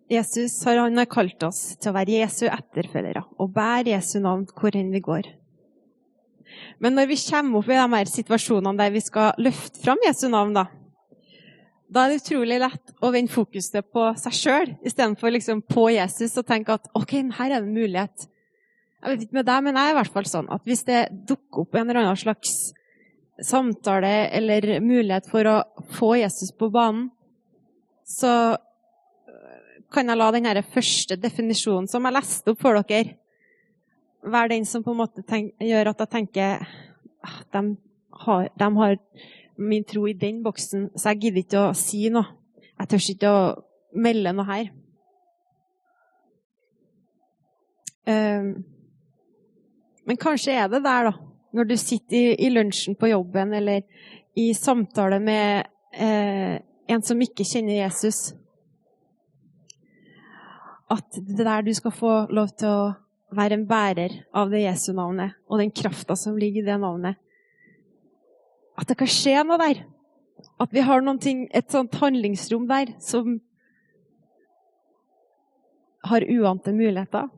Jesus 0.09 0.57
har, 0.65 0.77
han 0.77 1.05
kalt 1.09 1.41
oss 1.45 1.75
til 1.77 1.89
å 1.89 1.95
være 1.95 2.19
Jesu 2.19 2.45
etterfølgere 2.45 3.25
og 3.41 3.53
bære 3.55 3.95
Jesu 3.95 4.19
navn 4.21 4.45
hvor 4.53 4.75
enn 4.77 4.93
vi 4.93 5.01
går. 5.05 5.31
Men 6.79 6.95
når 6.97 7.09
vi 7.11 7.19
kommer 7.29 7.59
opp 7.59 7.69
i 7.69 7.77
de 7.77 7.85
her 7.95 8.11
situasjonene 8.11 8.79
der 8.79 8.93
vi 8.93 9.03
skal 9.03 9.37
løfte 9.41 9.81
fram 9.83 10.01
Jesu 10.05 10.27
navn, 10.31 10.55
da, 10.55 10.65
da 11.87 12.05
er 12.05 12.13
det 12.13 12.21
utrolig 12.23 12.59
lett 12.61 12.95
å 13.01 13.11
vende 13.13 13.33
fokuset 13.33 13.91
på 13.93 14.07
seg 14.21 14.37
sjøl 14.37 14.71
istedenfor 14.85 15.33
liksom 15.35 15.61
på 15.69 15.89
Jesus 15.95 16.37
og 16.41 16.47
tenke 16.49 16.77
at 16.77 16.89
ok, 16.97 17.17
her 17.37 17.51
er 17.51 17.59
det 17.59 17.61
en 17.63 17.75
mulighet. 17.75 18.29
Jeg 19.05 19.11
vet 19.11 19.25
ikke 19.27 19.37
med 19.37 19.47
deg, 19.47 19.65
men 19.67 19.77
jeg 19.77 19.91
er 19.91 19.93
i 19.93 19.99
hvert 19.99 20.15
fall 20.15 20.29
sånn 20.29 20.47
at 20.53 20.63
hvis 20.65 20.85
det 20.87 21.01
dukker 21.29 21.65
opp 21.65 21.75
en 21.77 21.89
eller 21.89 22.01
annen 22.01 22.19
slags 22.19 22.55
samtale 23.43 24.13
eller 24.33 24.79
mulighet 24.81 25.27
for 25.29 25.47
å 25.49 25.57
få 25.97 26.15
Jesus 26.21 26.53
på 26.55 26.71
banen, 26.73 27.09
så 28.05 28.55
kan 29.93 30.09
jeg 30.09 30.19
la 30.19 30.31
den 30.33 30.47
første 30.73 31.17
definisjonen 31.19 31.87
som 31.89 32.05
jeg 32.05 32.15
leste 32.15 32.53
opp 32.53 32.61
for 32.61 32.81
dere, 32.81 33.15
være 34.25 34.53
den 34.55 34.65
som 34.65 34.83
på 34.83 34.93
en 34.93 35.01
måte 35.03 35.23
tenk, 35.27 35.53
gjør 35.61 35.91
at 35.91 36.03
jeg 36.03 36.11
tenker 36.11 36.65
at 36.65 36.69
ah, 37.25 37.41
de 37.53 37.77
har, 38.25 38.49
de 38.59 38.69
har 38.79 38.97
min 39.57 39.83
tro 39.87 40.05
i 40.07 40.13
den 40.13 40.43
boksen, 40.43 40.89
så 40.95 41.13
jeg 41.13 41.21
gidder 41.25 41.43
ikke 41.43 41.61
å 41.69 41.75
si 41.77 42.07
noe. 42.13 42.25
Jeg 42.75 42.91
tør 42.91 43.05
ikke 43.13 43.31
å 43.31 43.43
melde 43.95 44.33
noe 44.35 44.47
her. 44.49 44.71
Um, 48.05 48.49
men 50.05 50.19
kanskje 50.21 50.57
er 50.59 50.67
det 50.69 50.83
der, 50.85 51.09
da. 51.09 51.13
Når 51.55 51.69
du 51.69 51.77
sitter 51.79 52.17
i, 52.17 52.35
i 52.45 52.51
lunsjen 52.51 52.97
på 52.99 53.09
jobben 53.09 53.53
eller 53.55 53.85
i 54.35 54.49
samtale 54.53 55.21
med 55.23 55.63
eh, 55.95 56.57
en 56.91 57.01
som 57.01 57.21
ikke 57.23 57.45
kjenner 57.47 57.79
Jesus. 57.79 58.33
At 60.91 61.15
det 61.15 61.39
er 61.39 61.47
der 61.47 61.65
du 61.65 61.73
skal 61.73 61.95
få 61.95 62.13
lov 62.35 62.51
til 62.59 62.69
å 62.69 63.04
være 63.33 63.57
en 63.57 63.65
bærer 63.67 64.13
av 64.35 64.51
det 64.53 64.65
Jesu-navnet 64.65 65.35
og 65.49 65.61
den 65.61 65.71
krafta 65.73 66.15
som 66.19 66.37
ligger 66.37 66.63
i 66.63 66.69
det 66.69 66.77
navnet. 66.81 67.17
At 68.75 68.89
det 68.89 68.97
kan 68.99 69.09
skje 69.09 69.41
noe 69.47 69.59
der. 69.61 69.83
At 70.61 70.71
vi 70.75 70.83
har 70.83 71.01
ting, 71.19 71.47
et 71.51 71.71
sånt 71.71 71.95
handlingsrom 71.95 72.67
der 72.67 72.93
som 72.99 73.39
har 76.05 76.25
uante 76.29 76.73
muligheter. 76.73 77.29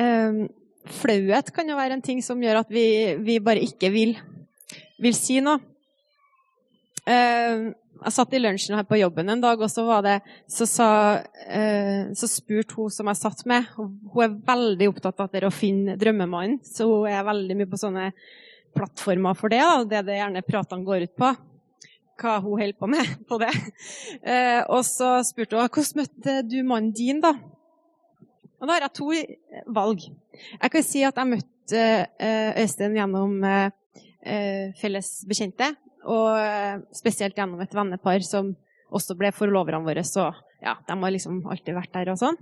Um, 0.00 0.48
flauhet 0.86 1.52
kan 1.52 1.68
jo 1.68 1.76
være 1.76 1.98
en 1.98 2.02
ting 2.02 2.22
som 2.24 2.40
gjør 2.40 2.62
at 2.62 2.70
vi, 2.72 3.16
vi 3.20 3.38
bare 3.38 3.60
ikke 3.60 3.90
vil, 3.92 4.14
vil 5.02 5.14
si 5.14 5.40
noe. 5.44 5.60
Uh, 7.10 7.70
jeg 8.00 8.14
satt 8.14 8.34
i 8.36 8.40
lunsjen 8.40 8.76
her 8.78 8.86
på 8.88 9.00
jobben 9.00 9.32
en 9.32 9.42
dag, 9.42 9.60
og 9.60 9.68
så, 9.72 9.84
det, 10.06 10.20
så, 10.48 10.66
sa, 10.68 10.90
uh, 11.18 12.12
så 12.16 12.30
spurte 12.30 12.78
hun 12.78 12.92
som 12.94 13.10
jeg 13.10 13.18
satt 13.18 13.42
med 13.50 13.66
Hun 13.74 14.22
er 14.24 14.38
veldig 14.46 14.88
opptatt 14.92 15.20
av 15.26 15.34
å 15.48 15.52
finne 15.52 15.98
drømmemannen, 16.00 16.60
så 16.64 16.88
hun 16.88 17.10
er 17.10 17.26
veldig 17.26 17.58
mye 17.58 17.70
på 17.70 17.80
sånne 17.82 18.10
plattformer 18.76 19.36
for 19.38 19.52
det. 19.52 19.60
Da, 19.60 19.84
det 19.90 20.04
det 20.08 20.20
gjerne 20.20 20.46
pratene 20.46 20.86
går 20.86 21.08
ut 21.08 21.16
på. 21.18 21.34
Hva 22.20 22.36
hun 22.44 22.60
holder 22.60 22.76
på 22.78 22.88
med 22.92 23.14
på 23.28 23.40
det. 23.42 23.52
Uh, 24.22 24.62
og 24.76 24.84
så 24.86 25.16
spurte 25.26 25.58
hun 25.58 25.66
hvordan 25.66 26.04
møtte 26.04 26.40
du 26.46 26.60
mannen 26.62 26.94
din, 26.96 27.24
da? 27.24 27.34
Og 28.60 28.68
da 28.68 28.76
har 28.76 28.84
jeg 28.84 28.96
to 28.98 29.10
valg. 29.72 30.02
Jeg 30.52 30.72
kan 30.72 30.84
si 30.84 31.04
at 31.06 31.16
jeg 31.16 31.30
møtte 31.30 31.84
eh, 32.20 32.60
Øystein 32.60 32.96
gjennom 32.98 33.38
eh, 33.48 34.72
felles 34.80 35.08
bekjente, 35.28 35.70
og 36.04 36.86
spesielt 36.96 37.36
gjennom 37.36 37.60
et 37.60 37.74
vennepar 37.76 38.24
som 38.26 38.54
også 38.90 39.16
ble 39.18 39.32
forloverne 39.34 39.84
våre. 39.86 40.04
Så 40.06 40.28
ja, 40.62 40.76
de 40.86 40.96
har 41.02 41.14
liksom 41.14 41.42
alltid 41.50 41.76
vært 41.76 41.92
der 41.94 42.12
og 42.12 42.20
sånn. 42.20 42.38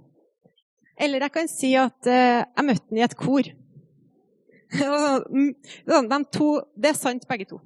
Eller 0.98 1.22
jeg 1.26 1.34
kan 1.34 1.50
si 1.50 1.72
at 1.78 2.08
eh, 2.10 2.42
jeg 2.42 2.66
møtte 2.66 2.88
ham 2.90 2.98
i 2.98 3.04
et 3.06 3.18
kor. 3.18 3.50
Sånn, 5.88 6.08
de 6.10 6.18
to, 6.34 6.48
det 6.76 6.90
er 6.90 6.98
sant, 6.98 7.22
begge 7.30 7.46
to. 7.48 7.60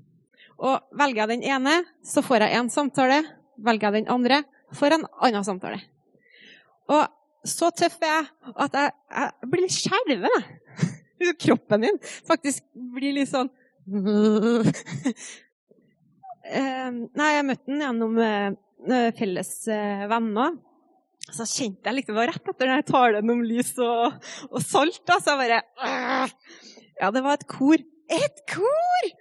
Og 0.62 0.98
velger 0.98 1.24
jeg 1.24 1.30
den 1.32 1.46
ene, 1.48 1.78
så 2.06 2.22
får 2.22 2.44
jeg 2.44 2.60
én 2.60 2.68
samtale. 2.70 3.22
Velger 3.62 3.88
jeg 3.88 4.02
den 4.02 4.12
andre, 4.12 4.42
får 4.76 4.92
jeg 4.92 5.00
en 5.00 5.08
annen 5.26 5.46
samtale. 5.48 5.80
Og 6.92 7.48
så 7.48 7.72
tøff 7.74 7.96
er 8.04 8.12
jeg 8.12 8.52
at 8.66 8.76
jeg, 8.78 8.92
jeg 9.16 9.50
blir 9.50 9.64
litt 9.64 9.78
skjelven. 9.78 10.36
Kroppen 11.42 11.82
min 11.82 11.98
faktisk 12.28 12.64
blir 12.94 13.16
litt 13.16 13.30
sånn 13.30 13.50
Nei, 16.42 17.30
jeg 17.36 17.46
møtte 17.46 17.70
den 17.70 17.82
gjennom 17.84 18.18
eh, 18.22 19.08
felles 19.18 19.52
eh, 19.70 20.04
venner. 20.10 20.56
Så 21.32 21.46
kjente 21.46 21.86
jeg 21.86 22.00
liksom, 22.00 22.16
det 22.16 22.18
var 22.18 22.32
rett 22.32 22.48
etter 22.50 22.70
den 22.72 22.86
talen 22.88 23.30
om 23.30 23.44
lys 23.46 23.76
og, 23.80 24.16
og 24.50 24.64
salt. 24.64 25.00
Da, 25.08 25.20
så 25.22 25.36
jeg 25.36 25.42
bare 25.44 25.60
Ja, 26.98 27.12
det 27.14 27.22
var 27.24 27.38
et 27.38 27.46
kor. 27.50 27.78
Et 28.12 28.42
kor! 28.50 29.12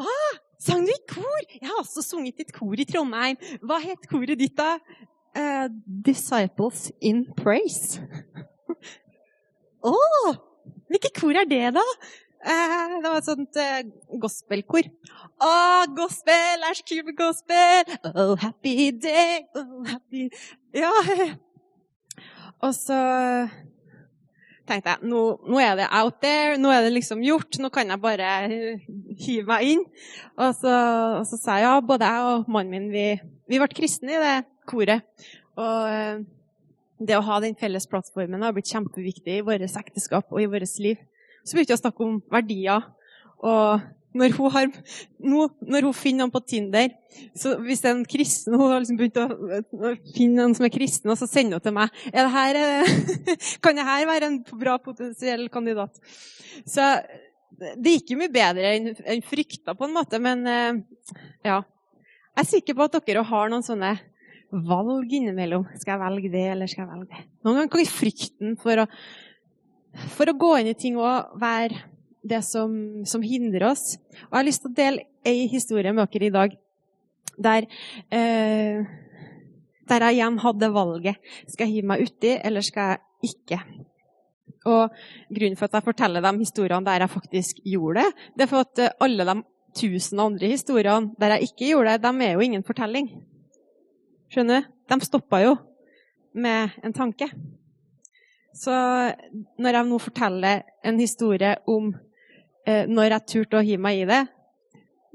Ah, 0.00 0.38
sang 0.62 0.86
du 0.86 0.92
i 0.94 1.00
kor? 1.10 1.42
Jeg 1.50 1.66
har 1.66 1.80
også 1.82 2.04
sunget 2.06 2.38
i 2.38 2.46
et 2.46 2.54
kor 2.54 2.78
i 2.78 2.86
Trondheim. 2.88 3.40
Hva 3.66 3.80
het 3.82 4.06
koret 4.10 4.38
ditt, 4.40 4.54
da? 4.58 4.78
Uh, 5.30 5.66
disciples 6.06 6.88
in 7.06 7.24
Praise. 7.38 8.00
Å! 9.90 9.96
hvilket 10.90 11.14
kor 11.20 11.36
er 11.38 11.46
det, 11.48 11.62
da? 11.76 11.84
Uh, 12.40 12.96
det 13.02 13.08
var 13.10 13.18
et 13.18 13.28
sånt 13.28 13.58
uh, 13.60 13.80
gospelkor. 14.22 14.88
Å, 15.40 15.48
oh, 15.48 15.82
gospel 15.96 16.68
er 16.68 16.78
så 16.78 16.86
kult 16.88 17.10
med 17.10 17.18
gospel! 17.18 17.96
Oh, 18.14 18.34
happy 18.40 18.90
day, 18.96 19.42
oh, 19.56 19.80
happy 19.88 20.28
Ja. 20.76 20.94
Og 22.60 22.74
så 22.76 22.96
tenkte 24.70 24.94
jeg 24.94 25.10
nå, 25.10 25.20
nå, 25.48 25.60
er 25.62 25.76
det 25.80 25.88
out 25.96 26.20
there, 26.22 26.56
nå 26.60 26.70
er 26.72 26.84
det 26.86 26.92
liksom 26.94 27.22
gjort, 27.24 27.58
nå 27.60 27.70
kan 27.74 27.90
jeg 27.90 28.02
bare 28.02 28.32
hive 29.20 29.46
meg 29.48 29.72
inn. 29.72 29.84
Og 30.38 30.54
så, 30.58 30.74
og 31.18 31.24
så 31.28 31.40
sa 31.40 31.58
jeg 31.58 31.66
ja, 31.66 31.76
både 31.84 32.10
jeg 32.10 32.28
og 32.34 32.50
mannen 32.52 32.74
min 32.74 32.90
vi, 32.92 33.06
vi 33.50 33.60
ble 33.60 33.70
kristne 33.74 34.14
i 34.14 34.20
det 34.22 34.36
koret. 34.70 35.26
Og 35.60 35.90
eh, 35.90 36.22
det 37.00 37.16
å 37.16 37.24
ha 37.26 37.40
den 37.42 37.56
felles 37.58 37.88
plattformen 37.90 38.44
har 38.44 38.54
blitt 38.56 38.70
kjempeviktig 38.70 39.40
i 39.40 39.44
vårt 39.46 39.64
ekteskap 39.64 40.30
og 40.30 40.42
i 40.42 40.48
vårt 40.50 40.78
liv. 40.84 41.00
Så 41.44 41.56
begynte 41.56 41.74
jeg 41.74 41.80
å 41.80 41.84
snakke 41.84 42.06
om 42.06 42.18
verdier. 42.32 42.86
Og 43.40 43.88
når 44.20 44.34
hun, 44.34 44.50
har, 44.50 44.70
nå, 45.22 45.44
når 45.62 45.86
hun 45.86 45.94
finner 45.94 46.24
noen 46.24 46.32
på 46.34 46.42
Tinder 46.42 46.88
så 47.38 47.52
Hvis 47.62 47.84
en 47.86 48.00
kristen 48.10 48.56
Hun 48.58 48.72
har 48.72 48.82
liksom 48.82 48.98
begynt 48.98 49.20
å 49.22 49.92
finne 50.16 50.40
noen 50.40 50.56
som 50.58 50.66
er 50.66 50.72
kristen, 50.74 51.12
og 51.12 51.18
så 51.18 51.28
sender 51.30 51.60
hun 51.60 51.64
til 51.64 51.76
meg 51.76 51.94
det 52.10 52.26
her, 52.34 52.58
eh, 52.58 52.92
Kan 53.62 53.78
det 53.78 53.86
her 53.86 54.06
være 54.10 54.30
en 54.30 54.38
bra 54.50 54.76
potensiell 54.82 55.46
kandidat? 55.52 55.94
Så 56.66 56.86
det 57.60 57.96
gikk 57.96 58.14
jo 58.14 58.20
mye 58.20 58.32
bedre 58.32 58.74
enn, 58.76 58.92
enn 59.04 59.22
frykta, 59.26 59.74
på 59.76 59.86
en 59.86 59.94
måte. 59.94 60.20
Men 60.22 60.46
eh, 60.48 60.80
ja. 61.46 61.60
Jeg 62.30 62.44
er 62.44 62.48
sikker 62.48 62.76
på 62.78 62.86
at 62.86 63.00
dere 63.04 63.24
har 63.26 63.50
noen 63.52 63.66
sånne 63.66 63.94
valg 64.50 65.12
innimellom. 65.12 65.66
Skal 65.78 65.96
jeg 65.96 66.02
velge 66.02 66.30
det, 66.32 66.46
eller 66.54 66.70
skal 66.70 66.86
jeg 66.86 66.92
velge 66.94 67.10
det? 67.10 67.26
Noen 67.44 67.58
ganger 67.58 67.72
kan 67.74 67.90
frykten 67.90 68.56
for 68.60 68.84
å, 68.84 68.86
for 70.16 70.30
å 70.30 70.36
gå 70.38 70.52
inn 70.60 70.70
i 70.70 70.78
ting 70.78 70.98
og 71.00 71.36
være 71.40 71.84
det 72.22 72.42
som, 72.44 72.72
som, 73.08 73.22
hindrer 73.24 73.70
oss. 73.70 73.96
Og 74.28 74.34
Jeg 74.34 74.38
har 74.38 74.48
lyst 74.48 74.64
til 74.64 74.72
å 74.72 74.76
dele 74.76 75.06
ei 75.26 75.46
historie 75.50 75.92
med 75.96 76.10
dere 76.12 76.28
i 76.28 76.34
dag 76.34 76.56
der, 77.40 77.66
eh, 78.12 78.82
der 79.88 80.06
jeg 80.06 80.18
igjen 80.18 80.40
hadde 80.42 80.72
valget. 80.74 81.30
Skal 81.48 81.66
jeg 81.66 81.78
hive 81.78 81.92
meg 81.92 82.04
uti, 82.04 82.34
eller 82.36 82.64
skal 82.64 82.96
jeg 82.96 83.32
ikke? 83.32 83.60
Og 84.68 84.92
Grunnen 85.32 85.56
for 85.56 85.70
at 85.70 85.78
jeg 85.78 85.86
forteller 85.86 86.24
de 86.24 86.32
historiene 86.42 86.84
der 86.84 87.06
jeg 87.06 87.14
faktisk 87.14 87.62
gjorde 87.64 88.04
det, 88.04 88.28
det 88.36 88.44
er 88.44 88.50
for 88.50 88.66
at 88.66 89.00
alle 89.00 89.24
de 89.24 89.36
tusen 89.76 90.20
andre 90.20 90.50
historiene 90.50 91.14
der 91.20 91.36
jeg 91.36 91.50
ikke 91.50 91.70
gjorde 91.72 91.96
det, 91.96 92.02
de 92.04 92.26
er 92.26 92.34
jo 92.34 92.44
ingen 92.44 92.66
fortelling. 92.66 93.08
Skjønner 94.30 94.60
du? 94.60 94.68
De 94.90 95.06
stoppa 95.06 95.40
jo 95.42 95.56
med 96.34 96.76
en 96.84 96.92
tanke. 96.94 97.30
Så 98.56 98.74
når 99.60 99.76
jeg 99.76 99.88
nå 99.88 99.98
forteller 100.02 100.62
en 100.84 100.98
historie 101.00 101.54
om 101.70 101.92
eh, 102.66 102.86
når 102.90 103.14
jeg 103.14 103.28
turte 103.34 103.60
å 103.60 103.64
hive 103.64 103.82
meg 103.82 104.02
i 104.02 104.08
det, 104.10 104.24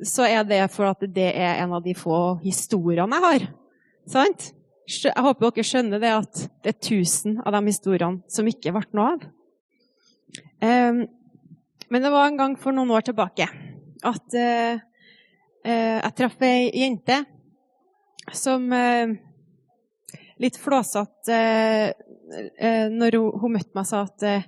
så 0.04 0.28
er 0.28 0.43
det 0.48 0.62
for 0.74 0.89
at 0.89 1.04
det 1.15 1.32
er 1.32 1.62
en 1.63 1.76
av 1.76 1.84
de 1.84 1.95
få 1.95 2.38
historiene 2.43 3.19
jeg 3.19 3.26
har. 3.26 3.48
Sant? 4.12 4.50
Jeg 4.86 5.26
håper 5.26 5.50
dere 5.50 5.65
skjønner 5.65 6.02
det 6.02 6.12
at 6.13 6.41
det 6.63 6.74
er 6.76 6.82
tusen 6.84 7.39
av 7.41 7.56
de 7.56 7.62
historiene 7.71 8.21
som 8.32 8.48
ikke 8.50 8.74
ble 8.76 8.84
noe 8.93 9.13
av. 9.15 9.24
Um, 10.62 11.06
men 11.89 12.04
det 12.04 12.12
var 12.13 12.28
en 12.28 12.38
gang 12.38 12.58
for 12.60 12.76
noen 12.76 12.91
år 12.93 13.06
tilbake 13.08 13.48
at 14.06 14.36
uh, 14.38 14.76
uh, 15.65 15.98
jeg 16.02 16.15
traff 16.19 16.43
ei 16.45 16.69
jente 16.84 17.17
som 18.36 18.67
uh, 18.74 19.15
litt 20.41 20.60
flåsete 20.60 21.39
når 22.91 23.17
hun, 23.19 23.39
hun, 23.41 23.56
møtte 23.58 23.78
meg, 23.78 23.88
sa 23.89 24.04
at 24.06 24.26
eh, 24.28 24.48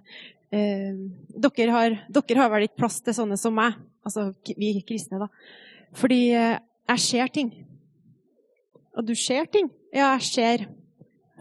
dere, 1.36 1.72
har, 1.74 1.98
dere, 2.08 2.40
har, 2.40 2.52
vel 2.54 2.68
ikke 2.68 2.82
plass 2.84 3.00
til 3.04 3.16
sånne 3.16 3.38
som 3.40 3.56
meg, 3.58 3.78
altså 4.08 4.30
vi 4.58 4.74
kristne, 4.88 5.22
da. 5.24 5.30
Fordi 5.98 6.22
eh, 6.36 6.58
jeg 6.94 7.04
ser 7.04 7.32
ting. 7.34 7.54
Og 8.98 9.06
du 9.08 9.14
ser 9.16 9.50
ting? 9.54 9.70
Ja, 9.94 10.16
jeg 10.18 10.28
ser 10.28 10.68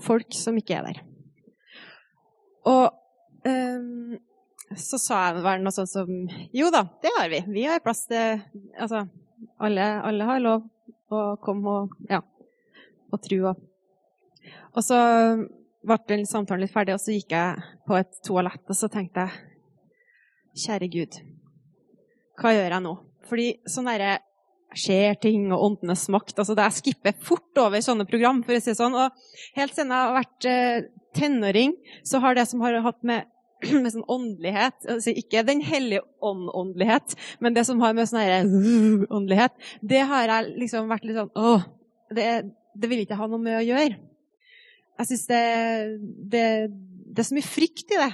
folk 0.04 0.34
som 0.36 0.58
ikke 0.58 0.78
er 0.78 0.90
der. 0.90 1.02
Og 2.66 3.46
eh, 3.46 4.16
så 4.76 4.98
sa 4.98 5.20
jeg 5.28 5.44
vel 5.44 5.62
noe 5.62 5.74
sånt 5.74 5.92
som 5.92 6.08
Jo 6.54 6.72
da, 6.74 6.82
det 7.02 7.12
har 7.16 7.30
vi. 7.30 7.42
Vi 7.54 7.66
har 7.68 7.84
plass 7.84 8.06
til 8.10 8.42
Altså, 8.74 9.04
alle, 9.62 9.84
alle 10.02 10.26
har 10.26 10.42
lov 10.42 10.66
å 11.14 11.20
komme 11.38 11.70
og, 11.70 11.92
ja, 12.10 12.18
og 13.14 13.22
trua. 13.22 13.52
Og 14.74 14.82
så 14.84 14.98
ble 15.86 15.98
den 16.08 16.26
samtalen 16.28 16.64
litt 16.64 16.74
ferdig, 16.74 16.96
og 16.96 17.02
så 17.02 17.14
gikk 17.14 17.34
jeg 17.36 17.66
på 17.86 17.98
et 17.98 18.22
toalett 18.26 18.72
og 18.72 18.78
så 18.78 18.90
tenkte 18.92 19.26
jeg 19.26 19.44
Kjære 20.56 20.86
Gud, 20.88 21.18
hva 22.40 22.54
gjør 22.56 22.72
jeg 22.72 22.84
nå? 22.86 22.94
Fordi 23.28 23.46
sånn 23.68 23.90
derre 23.90 24.14
skjer 24.76 25.16
ting 25.20 25.46
og 25.54 25.62
åndenes 25.70 26.06
makt 26.12 26.40
altså 26.42 26.56
Jeg 26.58 26.76
skipper 26.78 27.16
fort 27.24 27.60
over 27.60 27.82
sånne 27.84 28.06
program. 28.08 28.42
for 28.44 28.56
å 28.56 28.60
si 28.60 28.72
det 28.72 28.78
sånn, 28.78 28.96
og 28.96 29.12
Helt 29.56 29.76
siden 29.76 29.92
jeg 29.92 30.02
har 30.02 30.16
vært 30.16 30.48
eh, 30.50 30.88
tenåring, 31.16 31.76
så 32.04 32.20
har 32.24 32.36
det 32.36 32.46
som 32.48 32.64
har 32.64 32.80
hatt 32.84 33.02
med 33.02 33.28
med 33.82 33.88
sånn 33.92 34.04
åndelighet. 34.12 34.82
Altså 34.92 35.14
ikke 35.16 35.44
Den 35.46 35.62
hellige 35.64 36.04
ånd-åndelighet, 36.20 37.16
men 37.40 37.56
det 37.56 37.64
som 37.68 37.80
har 37.80 37.94
med 37.96 38.08
sånn 38.08 38.50
uh, 38.52 39.06
åndelighet, 39.16 39.56
det 39.80 40.02
har 40.10 40.28
jeg 40.28 40.52
liksom 40.60 40.90
vært 40.92 41.06
litt 41.08 41.16
sånn 41.16 41.32
Å, 41.32 41.54
det, 42.16 42.26
det 42.76 42.90
vil 42.90 43.04
ikke 43.04 43.16
ha 43.16 43.28
noe 43.30 43.40
med 43.40 43.60
å 43.60 43.64
gjøre. 43.64 43.96
Jeg 44.96 45.10
syns 45.10 45.26
det, 45.28 45.42
det, 46.32 46.44
det, 46.70 47.18
er 47.18 47.28
så 47.28 47.36
mye 47.36 47.46
frykt 47.46 47.92
i 47.92 48.00
det. 48.00 48.12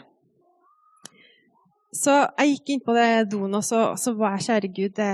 Så 1.95 2.17
jeg 2.25 2.57
gikk 2.57 2.73
inn 2.75 2.83
på 2.83 2.97
det 2.97 3.31
doen, 3.31 3.55
og 3.55 3.65
så, 3.67 3.93
så 4.01 4.15
var 4.19 4.35
jeg 4.37 4.47
kjære 4.49 4.73
Gud 4.75 4.97
det, 4.97 5.13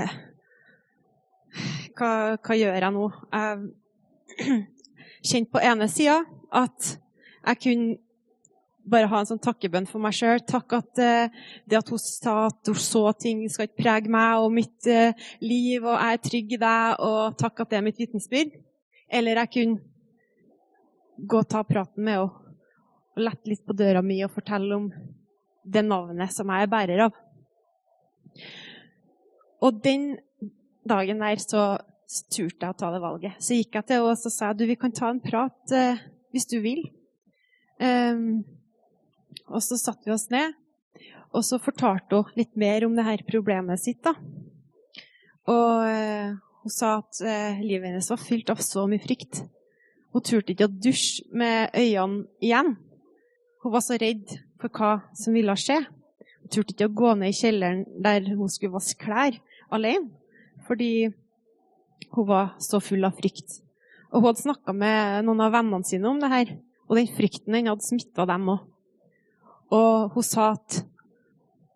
hva, 1.98 2.10
hva, 2.38 2.56
gjør 2.56 2.76
jeg 2.78 2.94
nå? 2.94 3.06
Jeg 3.34 4.58
kjente 5.28 5.52
på 5.52 5.64
ene 5.64 5.88
sida 5.90 6.20
at 6.54 6.92
jeg 7.48 7.60
kunne 7.64 7.96
bare 8.88 9.08
ha 9.10 9.20
en 9.20 9.28
sånn 9.28 9.42
takkebønn 9.42 9.88
for 9.90 10.00
meg 10.00 10.14
sjøl. 10.16 10.40
Takk 10.48 10.78
at 10.78 11.02
uh, 11.02 11.42
det 11.68 11.76
at 11.76 11.90
hun 11.92 12.00
sa 12.00 12.38
at 12.46 12.70
hun 12.70 12.80
så 12.80 13.04
ting, 13.20 13.42
skal 13.52 13.68
ikke 13.68 13.82
prege 13.82 14.12
meg 14.12 14.40
og 14.40 14.54
mitt 14.54 14.88
uh, 14.88 15.28
liv, 15.44 15.84
og 15.84 15.92
jeg 15.92 16.16
er 16.16 16.24
trygg 16.24 16.56
i 16.56 16.60
deg, 16.62 17.04
og 17.04 17.36
takk 17.42 17.64
at 17.64 17.72
det 17.72 17.80
er 17.80 17.84
mitt 17.84 18.00
vitnesbyrd. 18.00 18.56
Eller 19.12 19.42
jeg 19.42 19.52
kunne 19.58 19.97
gå 21.18 21.40
og 21.42 21.48
ta 21.50 21.64
praten 21.66 22.04
med 22.04 22.18
henne 22.18 22.28
og 22.28 22.44
lette 23.18 23.50
litt 23.50 23.64
på 23.66 23.74
døra 23.74 24.02
mi 24.04 24.20
og 24.22 24.30
fortelle 24.30 24.76
om 24.76 24.90
det 25.66 25.82
navnet 25.82 26.30
som 26.32 26.50
jeg 26.52 26.66
er 26.66 26.70
bærer 26.70 27.04
av. 27.08 27.16
Og 29.66 29.80
den 29.82 30.12
dagen 30.86 31.24
der 31.24 31.42
så 31.42 31.64
turte 32.30 32.62
jeg 32.62 32.70
å 32.70 32.78
ta 32.78 32.92
det 32.94 33.02
valget. 33.02 33.40
Så 33.42 33.58
gikk 33.58 33.74
jeg 33.74 33.88
til 33.88 33.98
henne 33.98 34.14
og 34.14 34.36
sa 34.38 34.52
du, 34.54 34.64
vi 34.68 34.78
kan 34.78 34.94
ta 34.94 35.10
en 35.10 35.20
prat 35.22 35.74
eh, 35.74 36.00
hvis 36.32 36.48
du 36.48 36.60
vil. 36.64 36.86
Um, 37.78 38.44
og 39.48 39.60
så 39.64 39.78
satte 39.80 40.08
vi 40.08 40.14
oss 40.14 40.28
ned, 40.32 40.54
og 41.34 41.44
så 41.46 41.60
fortalte 41.62 42.18
hun 42.18 42.38
litt 42.38 42.56
mer 42.58 42.86
om 42.86 42.96
det 42.96 43.06
her 43.06 43.24
problemet 43.28 43.80
sitt. 43.82 44.00
da. 44.04 44.14
Og 45.48 45.84
eh, 45.88 46.32
hun 46.62 46.72
sa 46.72 46.98
at 47.00 47.20
eh, 47.24 47.60
livet 47.64 47.90
hennes 47.90 48.10
var 48.12 48.20
fylt 48.20 48.50
av 48.52 48.60
så 48.64 48.86
mye 48.90 49.02
frykt. 49.02 49.42
Hun 50.14 50.24
turte 50.24 50.54
ikke 50.54 50.68
å 50.68 50.72
dusje 50.72 51.26
med 51.36 51.74
øynene 51.76 52.26
igjen. 52.40 52.74
Hun 53.62 53.74
var 53.74 53.84
så 53.84 53.98
redd 54.00 54.38
for 54.60 54.72
hva 54.72 54.92
som 55.18 55.36
ville 55.36 55.56
skje. 55.58 55.82
Hun 56.42 56.52
turte 56.54 56.74
ikke 56.74 56.88
å 56.88 56.96
gå 57.02 57.14
ned 57.20 57.34
i 57.34 57.38
kjelleren 57.38 57.84
der 58.04 58.24
hun 58.32 58.50
skulle 58.52 58.78
vaske 58.78 58.98
klær 59.02 59.36
alene, 59.74 60.08
fordi 60.66 61.10
hun 62.14 62.28
var 62.28 62.54
så 62.62 62.80
full 62.80 63.04
av 63.04 63.18
frykt. 63.18 63.60
Og 64.08 64.22
hun 64.22 64.30
hadde 64.30 64.46
snakka 64.46 64.72
med 64.72 65.26
noen 65.26 65.44
av 65.44 65.52
vennene 65.52 65.84
sine 65.84 66.08
om 66.08 66.20
det 66.22 66.32
her, 66.32 66.54
og 66.88 66.96
den 66.96 67.10
frykten 67.12 67.58
den 67.58 67.68
hadde 67.68 67.84
smitta 67.84 68.24
dem 68.28 68.48
òg. 68.54 68.62
Og 69.76 70.14
hun 70.14 70.24
sa 70.24 70.54
at 70.54 70.82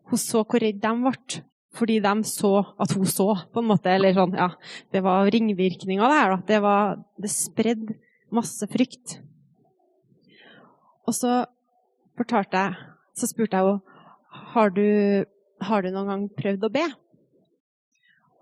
hun 0.08 0.20
så 0.20 0.40
hvor 0.44 0.62
redd 0.62 0.80
de 0.80 0.92
ble. 1.04 1.42
Fordi 1.72 1.98
de 2.04 2.12
så 2.28 2.50
at 2.80 2.92
hun 2.92 3.06
så, 3.08 3.30
på 3.48 3.62
en 3.62 3.68
måte. 3.70 3.88
Eller 3.88 4.12
sånn, 4.12 4.34
ja. 4.36 4.50
Det 4.92 5.00
var 5.04 5.30
ringvirkninger, 5.32 6.04
det 6.04 6.18
her. 6.18 6.34
Da. 6.34 6.40
Det, 6.48 7.22
det 7.24 7.30
spredde 7.32 7.96
masse 8.34 8.66
frykt. 8.72 9.18
Og 11.06 11.16
så 11.16 11.42
fortalte 12.18 12.56
jeg 12.56 12.88
Så 13.12 13.26
spurte 13.28 13.58
jeg 13.58 13.66
henne 13.68 13.92
har 14.54 14.70
du, 14.72 15.24
har 15.60 15.82
du 15.84 15.90
noen 15.92 16.08
gang 16.08 16.22
prøvd 16.32 16.62
å 16.64 16.70
be. 16.72 16.84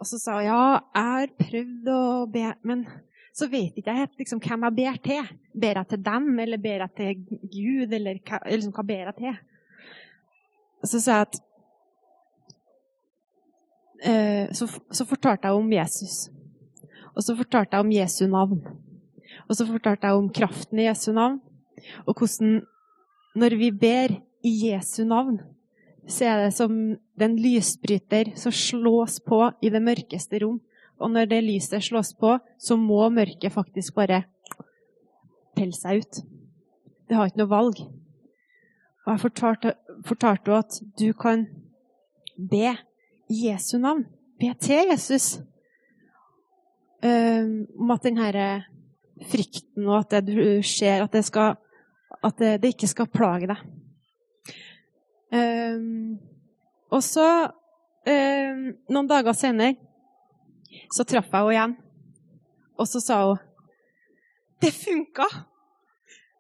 Og 0.01 0.07
så 0.07 0.21
sa 0.23 0.37
hun 0.39 0.47
ja, 0.47 0.61
jeg 0.95 1.09
har 1.09 1.33
prøvd 1.41 1.91
å 1.91 2.03
be, 2.31 2.45
men 2.63 2.85
så 3.37 3.49
vet 3.51 3.77
ikke 3.79 3.93
jeg 3.93 4.05
helt 4.05 4.23
liksom, 4.23 4.41
hvem 4.43 4.67
jeg 4.67 4.77
ber 4.79 4.99
til. 5.05 5.31
Ber 5.63 5.81
jeg 5.81 5.91
til 5.93 6.03
dem, 6.07 6.29
eller 6.45 6.63
ber 6.63 6.85
jeg 6.85 6.95
til 7.01 7.41
Gud, 7.51 7.95
eller 7.99 8.21
hva, 8.27 8.41
liksom, 8.47 8.75
hva 8.77 8.85
ber 8.87 9.11
jeg 9.11 9.17
til? 9.19 9.39
Og 10.81 10.91
så 10.93 11.01
sa 11.03 11.19
jeg 11.19 11.29
at 11.29 11.41
eh, 14.09 14.53
så, 14.57 14.69
så, 14.91 15.07
fortalte 15.09 15.51
jeg 15.51 15.61
om 15.61 15.73
Jesus. 15.75 16.17
Og 17.15 17.25
så 17.27 17.37
fortalte 17.37 17.77
jeg 17.77 17.87
om 17.87 17.93
Jesu 17.93 18.25
navn. 18.31 18.63
Og 19.51 19.59
så 19.59 19.67
fortalte 19.67 20.07
jeg 20.07 20.15
om 20.17 20.29
kraften 20.31 20.79
i 20.79 20.87
Jesu 20.87 21.11
navn, 21.13 21.41
og 22.07 22.15
hvordan 22.15 22.61
når 23.35 23.57
vi 23.59 23.71
ber 23.75 24.15
i 24.47 24.53
Jesu 24.71 25.03
navn, 25.05 25.41
så 26.07 26.25
er 26.27 26.45
det 26.45 26.55
som 26.55 26.73
den 27.19 27.37
lysbryter 27.39 28.33
som 28.39 28.55
slås 28.55 29.21
på 29.27 29.43
i 29.63 29.71
det 29.71 29.83
mørkeste 29.83 30.41
rom. 30.43 30.61
Og 31.01 31.11
når 31.11 31.31
det 31.31 31.45
lyset 31.45 31.83
slås 31.85 32.13
på, 32.15 32.37
så 32.59 32.77
må 32.77 33.09
mørket 33.11 33.53
faktisk 33.53 33.95
bare 33.95 34.25
pelle 35.57 35.77
seg 35.77 36.03
ut. 36.03 36.23
Det 37.09 37.17
har 37.17 37.31
ikke 37.31 37.43
noe 37.43 37.51
valg. 37.51 37.83
Og 39.07 39.13
jeg 39.15 39.23
fortalte, 39.25 39.75
henne 40.07 40.59
at 40.59 40.81
du 40.99 41.13
kan 41.13 41.47
be 42.51 42.75
i 43.31 43.47
Jesu 43.47 43.79
navn. 43.79 44.05
Be 44.41 44.53
til 44.61 44.91
Jesus 44.91 45.41
um, 47.05 47.67
om 47.81 47.91
at 47.95 48.05
denne 48.05 48.31
frykten 49.29 49.89
og 49.89 49.99
at 50.01 50.17
det 50.17 50.35
du 50.35 50.63
ser, 50.67 51.05
at 51.05 51.13
det, 51.13 51.25
skal, 51.27 51.59
at 52.25 52.41
det, 52.41 52.57
det 52.63 52.75
ikke 52.75 52.91
skal 52.91 53.11
plage 53.13 53.51
deg. 53.51 53.63
Um, 55.31 56.19
og 56.91 57.03
så, 57.07 57.29
um, 58.09 58.65
noen 58.91 59.11
dager 59.11 59.37
senere 59.37 59.77
så 60.91 61.07
traff 61.07 61.31
jeg 61.31 61.39
henne 61.39 61.55
igjen. 61.55 61.77
Og 62.81 62.89
så 62.89 63.03
sa 63.03 63.21
hun 63.29 63.39
Det 64.61 64.73
funka! 64.75 65.27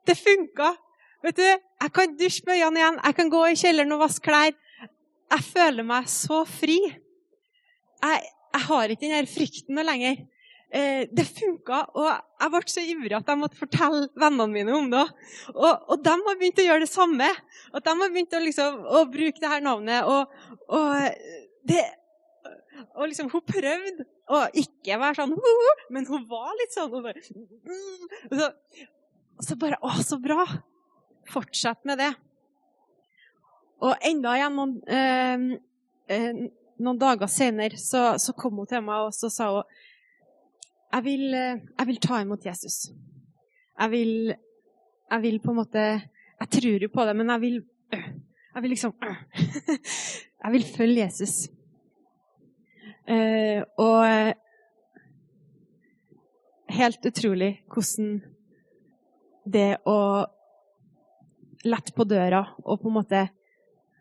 Det 0.06 0.16
funka! 0.18 0.74
Vet 1.24 1.36
du, 1.36 1.44
Jeg 1.44 1.92
kan 1.92 2.16
dusje 2.16 2.42
med 2.46 2.58
øynene 2.58 2.80
igjen, 2.80 2.98
jeg 3.04 3.14
kan 3.16 3.30
gå 3.30 3.44
i 3.46 3.56
kjelleren 3.56 3.92
og 3.96 4.02
vaske 4.02 4.24
klær. 4.24 4.52
Jeg 5.30 5.44
føler 5.46 5.86
meg 5.86 6.08
så 6.10 6.42
fri. 6.48 6.78
Jeg, 8.02 8.22
jeg 8.54 8.62
har 8.66 8.90
ikke 8.90 9.04
den 9.04 9.14
her 9.14 9.28
frykten 9.30 9.76
noe 9.76 9.86
lenger. 9.86 10.24
Eh, 10.70 11.08
det 11.10 11.24
funka, 11.26 11.80
og 11.98 12.06
jeg 12.06 12.50
ble 12.52 12.60
så 12.70 12.82
ivrig 12.86 13.14
at 13.16 13.30
jeg 13.32 13.38
måtte 13.40 13.58
fortelle 13.58 14.04
vennene 14.14 14.52
mine 14.52 14.74
om 14.76 14.90
det. 14.92 15.02
Og, 15.50 15.88
og 15.90 16.04
de 16.04 16.12
har 16.14 16.38
begynt 16.38 16.62
å 16.62 16.66
gjøre 16.68 16.84
det 16.84 16.92
samme. 16.92 17.26
At 17.74 17.86
de 17.88 17.94
har 17.98 18.12
begynt 18.12 18.36
å, 18.38 18.42
liksom, 18.44 18.76
å 18.86 19.00
bruke 19.10 19.42
det 19.42 19.50
her 19.50 19.64
navnet. 19.64 20.06
Og, 20.06 20.30
og, 20.70 21.42
det, 21.66 21.82
og 22.94 23.10
liksom, 23.10 23.32
hun 23.34 23.44
prøvde 23.50 24.06
å 24.30 24.44
ikke 24.62 25.00
være 25.02 25.18
sånn 25.18 25.34
men 25.90 26.06
hun 26.06 26.22
var 26.30 26.54
litt 26.60 26.76
sånn. 26.76 26.94
Og, 26.94 27.02
bare, 27.02 27.24
og, 28.30 28.38
så, 28.38 28.50
og 29.40 29.48
så 29.48 29.58
bare 29.58 29.80
Å, 29.82 29.94
så 30.06 30.20
bra! 30.22 30.46
Fortsett 31.30 31.82
med 31.86 31.98
det. 31.98 32.12
Og 33.86 34.06
enda 34.06 34.32
igjen 34.38 34.56
noen, 34.56 34.72
eh, 34.86 35.44
eh, 36.14 36.40
noen 36.80 36.98
dager 37.00 37.30
senere 37.30 37.78
så, 37.80 38.14
så, 38.20 38.34
kom 38.36 38.58
hun 38.60 38.68
til 38.68 38.82
meg 38.84 39.08
og 39.08 39.14
så 39.16 39.30
sa 39.32 39.50
hun 39.54 39.79
jeg 40.90 41.04
vil, 41.04 41.34
eh, 41.34 41.60
jeg 41.78 41.86
vil 41.86 42.00
ta 42.02 42.20
imot 42.22 42.46
Jesus. 42.46 42.90
Jeg 43.80 43.90
vil, 43.90 44.34
jeg 45.10 45.22
vil 45.22 45.38
på 45.40 45.50
en 45.50 45.56
måte 45.62 45.84
Jeg 46.40 46.48
tror 46.50 46.82
jo 46.82 46.88
på 46.88 47.04
det, 47.04 47.16
men 47.16 47.28
jeg 47.28 47.40
vil 47.40 47.56
Jeg 48.54 48.62
vil 48.62 48.70
liksom 48.70 48.94
Jeg 50.44 50.52
vil 50.52 50.64
følge 50.76 51.04
Jesus. 51.04 51.50
Eh, 53.06 53.62
og 53.78 54.34
helt 56.70 57.06
utrolig 57.06 57.50
hvordan 57.66 58.20
det 59.44 59.80
å 59.88 59.98
lette 61.66 61.92
på 61.96 62.06
døra 62.08 62.44
og 62.64 62.80
på 62.80 62.88
en 62.88 62.96
måte 63.00 63.22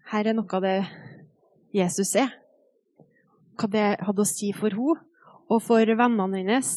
Her 0.10 0.28
er 0.30 0.34
noe 0.34 0.50
av 0.58 0.64
det 0.64 0.78
Jesus 1.76 2.16
er. 2.18 2.32
Hva 3.60 3.68
det 3.70 3.88
hadde 4.02 4.24
å 4.24 4.30
si 4.30 4.50
for 4.58 4.74
henne 4.74 5.09
og 5.50 5.62
for 5.66 5.96
vennene 5.98 6.44
hennes. 6.44 6.74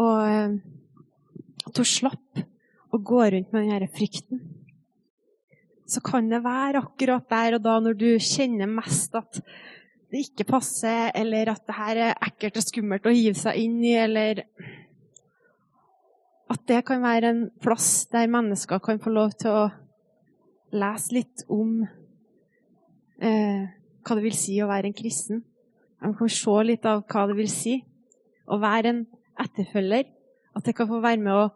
Og 0.00 0.60
at 1.68 1.80
hun 1.80 1.88
slapp 1.88 2.40
å 2.90 2.98
gå 2.98 3.20
rundt 3.34 3.52
med 3.54 3.68
denne 3.68 3.90
frykten. 3.92 4.40
Så 5.90 6.02
kan 6.06 6.28
det 6.30 6.42
være 6.44 6.82
akkurat 6.84 7.26
der 7.30 7.58
og 7.58 7.64
da, 7.64 7.76
når 7.82 7.98
du 7.98 8.08
kjenner 8.22 8.70
mest 8.70 9.14
at 9.18 9.40
det 10.10 10.24
ikke 10.24 10.48
passer, 10.48 11.10
eller 11.14 11.52
at 11.52 11.62
det 11.66 11.76
her 11.76 12.00
er 12.08 12.24
ekkelt 12.26 12.58
og 12.58 12.66
skummelt 12.66 13.06
å 13.06 13.14
hive 13.14 13.38
seg 13.38 13.58
inn 13.62 13.78
i, 13.84 13.94
eller 13.98 14.44
At 16.50 16.64
det 16.66 16.80
kan 16.82 16.98
være 16.98 17.28
en 17.30 17.42
plass 17.62 18.08
der 18.10 18.26
mennesker 18.26 18.80
kan 18.82 18.98
få 18.98 19.12
lov 19.14 19.36
til 19.38 19.54
å 19.54 19.68
lese 20.74 21.14
litt 21.14 21.44
om 21.46 21.84
eh, 23.22 23.68
hva 24.02 24.16
det 24.18 24.24
vil 24.24 24.34
si 24.34 24.56
å 24.58 24.66
være 24.66 24.90
en 24.90 24.96
kristen. 24.98 25.44
De 26.02 26.10
kan 26.18 26.32
se 26.34 26.56
litt 26.66 26.88
av 26.90 27.04
hva 27.06 27.28
det 27.30 27.36
vil 27.38 27.52
si 27.52 27.76
å 28.50 28.58
være 28.60 28.92
en 28.92 29.00
etterfølger. 29.40 30.08
At 30.56 30.66
jeg 30.66 30.76
kan 30.76 30.88
få 30.90 31.00
være 31.02 31.22
med 31.22 31.34
å 31.36 31.48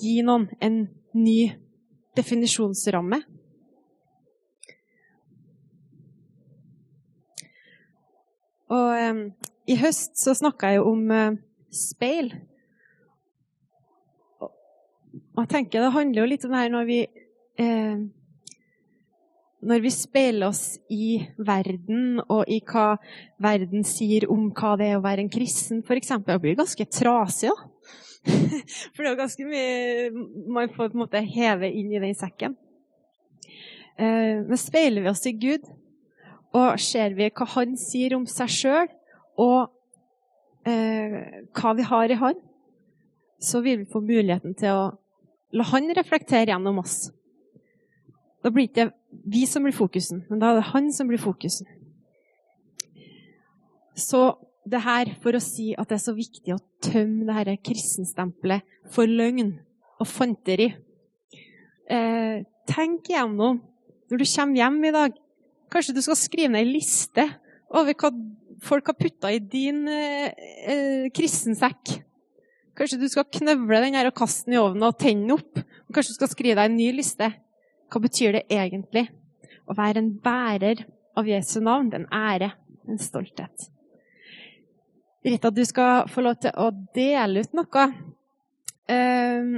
gi 0.00 0.18
noen 0.24 0.48
en 0.64 0.86
ny 1.16 1.40
definisjonsramme. 2.16 3.20
Og 8.72 8.88
eh, 8.98 9.20
i 9.70 9.76
høst 9.78 10.16
så 10.18 10.34
snakka 10.34 10.72
jeg 10.74 10.82
om 10.82 11.10
eh, 11.14 11.38
speil. 11.70 12.32
Og 14.40 15.42
jeg 15.44 15.52
tenker 15.52 15.84
det 15.84 15.94
handler 15.94 16.24
jo 16.24 16.30
litt 16.32 16.46
om 16.48 16.54
det 16.54 16.64
her 16.64 16.72
når 16.72 16.88
vi 16.88 17.00
når 19.66 19.82
vi 19.82 19.90
speiler 19.90 20.48
oss 20.48 20.76
i 20.92 21.18
verden 21.42 22.20
og 22.22 22.46
i 22.50 22.60
hva 22.66 22.96
verden 23.42 23.82
sier 23.86 24.28
om 24.30 24.50
hva 24.54 24.76
det 24.78 24.92
er 24.92 25.00
å 25.00 25.04
være 25.04 25.24
en 25.24 25.32
kristen, 25.32 25.82
f.eks., 25.82 26.12
blir 26.26 26.58
ganske 26.58 26.86
trasig. 26.86 27.50
For 28.94 29.02
det 29.02 29.08
er 29.08 29.12
jo 29.12 29.18
ganske 29.18 29.48
mye 29.48 30.50
man 30.54 30.70
får 30.74 30.92
på 30.92 30.96
en 30.96 31.02
måte 31.02 31.22
heve 31.22 31.70
inn 31.70 31.90
i 31.94 32.02
den 32.02 32.14
sekken. 32.18 32.54
Eh, 33.96 34.44
men 34.46 34.60
speiler 34.60 35.02
vi 35.02 35.10
oss 35.10 35.26
i 35.26 35.34
Gud, 35.34 35.66
og 36.56 36.80
ser 36.80 37.16
vi 37.18 37.30
hva 37.30 37.48
han 37.56 37.74
sier 37.80 38.16
om 38.16 38.26
seg 38.30 38.52
sjøl, 38.52 38.92
og 39.40 39.72
eh, 40.68 41.42
hva 41.56 41.74
vi 41.76 41.86
har 41.90 42.12
i 42.12 42.20
han, 42.20 42.38
så 43.42 43.60
vil 43.64 43.82
vi 43.82 43.90
få 43.90 44.00
muligheten 44.04 44.54
til 44.58 44.72
å 44.72 44.86
la 45.56 45.66
han 45.72 45.90
reflektere 45.96 46.50
gjennom 46.52 46.80
oss. 46.82 47.08
Da 48.46 48.52
blir 48.54 48.68
det 48.70 48.84
ikke 48.86 48.92
vi 49.26 49.40
som 49.50 49.64
blir 49.66 49.74
fokusen, 49.74 50.20
men 50.30 50.38
da 50.38 50.52
er 50.52 50.60
det 50.60 50.68
han 50.68 50.92
som 50.94 51.08
blir 51.10 51.18
fokusen. 51.18 51.66
Så 53.98 54.20
det 54.62 54.84
her 54.84 55.08
for 55.22 55.34
å 55.34 55.42
si 55.42 55.72
at 55.74 55.88
det 55.90 55.96
er 55.96 56.04
så 56.04 56.12
viktig 56.14 56.52
å 56.54 56.62
tømme 56.84 57.26
det 57.26 57.34
her 57.34 57.48
kristenstempelet 57.58 58.62
for 58.94 59.10
løgn 59.10 59.56
og 59.98 60.06
fanteri. 60.06 60.68
Eh, 61.90 62.44
tenk 62.70 63.10
igjennom 63.10 63.58
når 64.06 64.22
du 64.22 64.26
kommer 64.28 64.60
hjem 64.60 64.78
i 64.84 64.92
dag. 64.94 65.16
Kanskje 65.74 65.96
du 65.96 66.02
skal 66.06 66.18
skrive 66.20 66.52
ned 66.54 66.68
ei 66.68 66.76
liste 66.76 67.24
over 67.74 67.98
hva 67.98 68.12
folk 68.62 68.92
har 68.92 68.98
putta 69.00 69.32
i 69.34 69.40
din 69.42 69.88
eh, 69.90 70.30
eh, 70.70 71.08
kristensekk. 71.14 71.96
Kanskje 72.78 73.00
du 73.02 73.08
skal 73.10 73.26
knøvle 73.40 73.82
den 73.88 73.98
her 73.98 74.12
og 74.12 74.14
kaste 74.22 74.46
den 74.46 74.54
i 74.54 74.62
ovnen 74.62 74.86
og 74.86 75.00
tenne 75.02 75.34
opp. 75.34 75.64
Kanskje 75.90 76.14
du 76.14 76.20
skal 76.20 76.30
skrive 76.30 76.60
deg 76.60 76.70
en 76.70 76.78
ny 76.78 76.92
liste. 76.94 77.32
Hva 77.90 78.02
betyr 78.02 78.36
det 78.38 78.46
egentlig 78.50 79.06
å 79.66 79.76
være 79.78 80.02
en 80.02 80.12
bærer 80.22 80.84
av 81.16 81.28
Jesu 81.28 81.60
navn? 81.62 81.90
Det 81.90 82.00
er 82.00 82.04
en 82.04 82.14
ære, 82.18 82.50
en 82.90 83.00
stolthet. 83.02 83.70
Rita, 85.26 85.50
du 85.50 85.64
skal 85.66 86.06
få 86.10 86.22
lov 86.22 86.38
til 86.42 86.54
å 86.54 86.70
dele 86.94 87.42
ut 87.42 87.54
noe. 87.58 87.86
Um, 88.86 89.54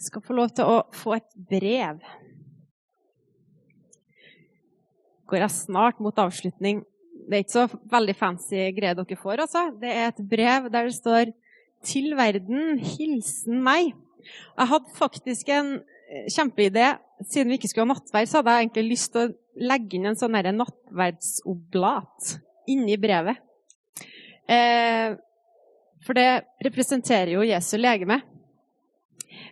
skal 0.00 0.24
få 0.24 0.36
lov 0.36 0.52
til 0.56 0.68
å 0.68 0.82
få 0.96 1.14
et 1.16 1.30
brev. 1.50 2.00
Går 5.30 5.44
jeg 5.44 5.56
snart 5.56 6.00
mot 6.02 6.20
avslutning. 6.20 6.82
Det 7.28 7.36
er 7.36 7.44
ikke 7.44 7.54
så 7.54 7.80
veldig 7.92 8.16
fancy 8.18 8.68
greier 8.76 8.96
dere 8.98 9.20
får. 9.20 9.44
altså. 9.44 9.66
Det 9.80 9.92
er 9.92 10.08
et 10.10 10.22
brev 10.28 10.70
der 10.72 10.88
det 10.88 10.96
står 10.96 11.32
'Til 11.80 12.12
verden, 12.12 12.78
hilsen 12.78 13.62
meg'. 13.64 13.94
Jeg 14.22 14.70
hadde 14.72 14.96
faktisk 14.96 15.48
en 15.54 15.72
eh, 15.80 16.26
kjempeidé. 16.32 16.92
Siden 17.26 17.50
vi 17.50 17.58
ikke 17.60 17.70
skulle 17.70 17.86
ha 17.88 17.94
nattverd, 17.94 18.28
så 18.28 18.40
hadde 18.40 18.56
jeg 18.56 18.66
egentlig 18.66 18.86
lyst 18.92 19.12
til 19.14 19.22
å 19.26 19.32
legge 19.70 19.98
inn 19.98 20.08
en 20.08 20.18
sånn 20.18 20.36
nattverdsoblat 20.56 22.34
inni 22.72 22.96
brevet. 23.00 23.36
Eh, 24.50 25.16
for 26.06 26.16
det 26.16 26.42
representerer 26.64 27.34
jo 27.36 27.46
Jesu 27.46 27.76
legeme. 27.78 28.20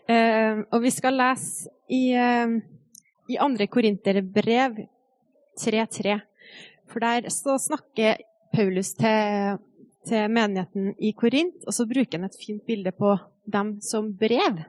Eh, 0.09 0.65
og 0.73 0.83
vi 0.83 0.91
skal 0.91 1.19
lese 1.21 1.69
i, 1.93 2.13
eh, 2.17 2.57
i 3.29 3.37
2. 3.37 3.69
Korinterbrev 3.69 4.81
3.3. 5.61 6.21
For 6.89 7.05
der 7.05 7.29
så 7.29 7.59
snakker 7.61 8.23
Paulus 8.55 8.95
til, 8.97 9.59
til 10.09 10.31
menigheten 10.33 10.95
i 10.99 11.13
Korint, 11.13 11.67
og 11.67 11.75
så 11.77 11.85
bruker 11.87 12.17
han 12.17 12.25
et 12.31 12.39
fint 12.41 12.65
bilde 12.67 12.93
på 12.97 13.13
dem 13.49 13.79
som 13.81 14.11
brev 14.17 14.63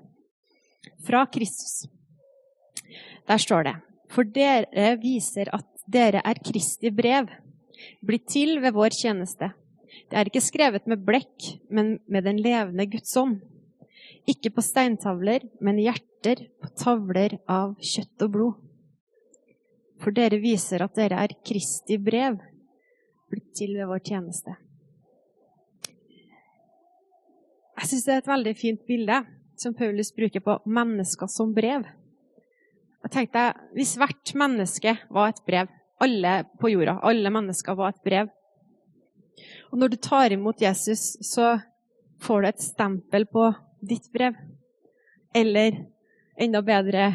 fra 1.06 1.26
Kristus. 1.26 1.90
Der 3.28 3.38
står 3.38 3.68
det 3.68 3.76
For 4.10 4.26
dere 4.26 4.96
viser 5.02 5.52
at 5.54 5.68
dere 5.90 6.22
er 6.26 6.40
Kristi 6.46 6.90
brev, 6.94 7.30
blitt 8.02 8.28
til 8.32 8.58
ved 8.64 8.74
vår 8.74 8.96
tjeneste. 8.96 9.52
Det 10.10 10.18
er 10.18 10.30
ikke 10.30 10.42
skrevet 10.42 10.88
med 10.90 11.04
blekk, 11.06 11.50
men 11.70 11.98
med 12.10 12.26
den 12.26 12.40
levende 12.42 12.88
Guds 12.90 13.16
ånd. 13.18 13.40
Ikke 14.30 14.52
på 14.54 14.64
steintavler, 14.66 15.46
men 15.62 15.80
i 15.80 15.86
hjerter 15.88 16.48
på 16.62 16.72
tavler 16.78 17.38
av 17.50 17.76
kjøtt 17.82 18.26
og 18.26 18.34
blod. 18.34 18.58
For 20.00 20.16
dere 20.16 20.40
viser 20.42 20.86
at 20.86 20.96
dere 20.98 21.22
er 21.26 21.38
Kristi 21.46 22.00
brev, 22.02 22.40
blitt 23.30 23.54
til 23.58 23.76
ved 23.78 23.90
vår 23.90 24.02
tjeneste. 24.10 24.56
Jeg 27.80 27.88
syns 27.88 28.06
det 28.06 28.12
er 28.12 28.18
et 28.20 28.28
veldig 28.28 28.52
fint 28.60 28.82
bilde 28.90 29.18
som 29.60 29.72
Paulus 29.76 30.10
bruker 30.12 30.44
på 30.44 30.58
mennesker 30.68 31.30
som 31.32 31.54
brev. 31.56 31.86
Jeg 33.06 33.12
tenkte, 33.14 33.54
Hvis 33.72 33.96
hvert 33.96 34.34
menneske 34.36 34.98
var 35.10 35.30
et 35.30 35.40
brev, 35.48 35.70
alle 36.02 36.44
på 36.60 36.72
jorda, 36.74 36.98
alle 37.04 37.32
mennesker 37.32 37.76
var 37.76 37.94
et 37.94 38.04
brev 38.04 38.28
Og 39.72 39.78
når 39.80 39.88
du 39.88 39.96
tar 39.96 40.32
imot 40.32 40.62
Jesus, 40.62 41.16
så 41.22 41.60
får 42.20 42.42
du 42.42 42.48
et 42.48 42.62
stempel 42.62 43.26
på 43.26 43.46
ditt 43.80 44.12
brev. 44.12 44.36
Eller 45.34 45.86
enda 46.36 46.60
bedre 46.62 47.06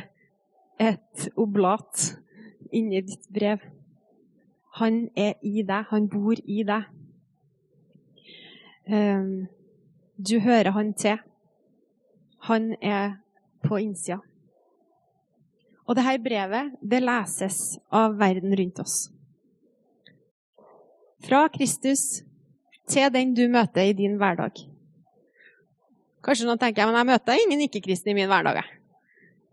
et 0.81 1.29
oblat 1.37 2.15
inni 2.73 3.03
ditt 3.03 3.29
brev. 3.29 3.61
Han 4.81 5.11
er 5.17 5.35
i 5.43 5.62
deg, 5.62 5.85
han 5.91 6.09
bor 6.09 6.41
i 6.41 6.62
deg. 6.65 6.89
Um, 8.89 9.45
du 10.17 10.39
hører 10.41 10.75
han 10.75 10.93
til. 10.95 11.19
Han 12.49 12.75
er 12.83 13.17
på 13.65 13.81
innsida. 13.81 14.21
Og 15.85 15.97
dette 15.99 16.21
brevet 16.25 16.77
det 16.81 17.03
leses 17.05 17.59
av 17.93 18.17
verden 18.21 18.55
rundt 18.57 18.81
oss. 18.81 18.97
Fra 21.25 21.47
Kristus 21.53 22.23
til 22.89 23.11
den 23.12 23.35
du 23.37 23.47
møter 23.49 23.89
i 23.89 23.97
din 23.97 24.17
hverdag. 24.21 24.61
Kanskje 26.25 26.49
noen 26.49 26.61
tenker 26.61 26.89
men 26.89 27.01
jeg 27.01 27.11
møter 27.11 27.41
ingen 27.41 27.65
ikke-kristne 27.67 28.12
i 28.12 28.17
min 28.17 28.31
hverdag. 28.31 28.62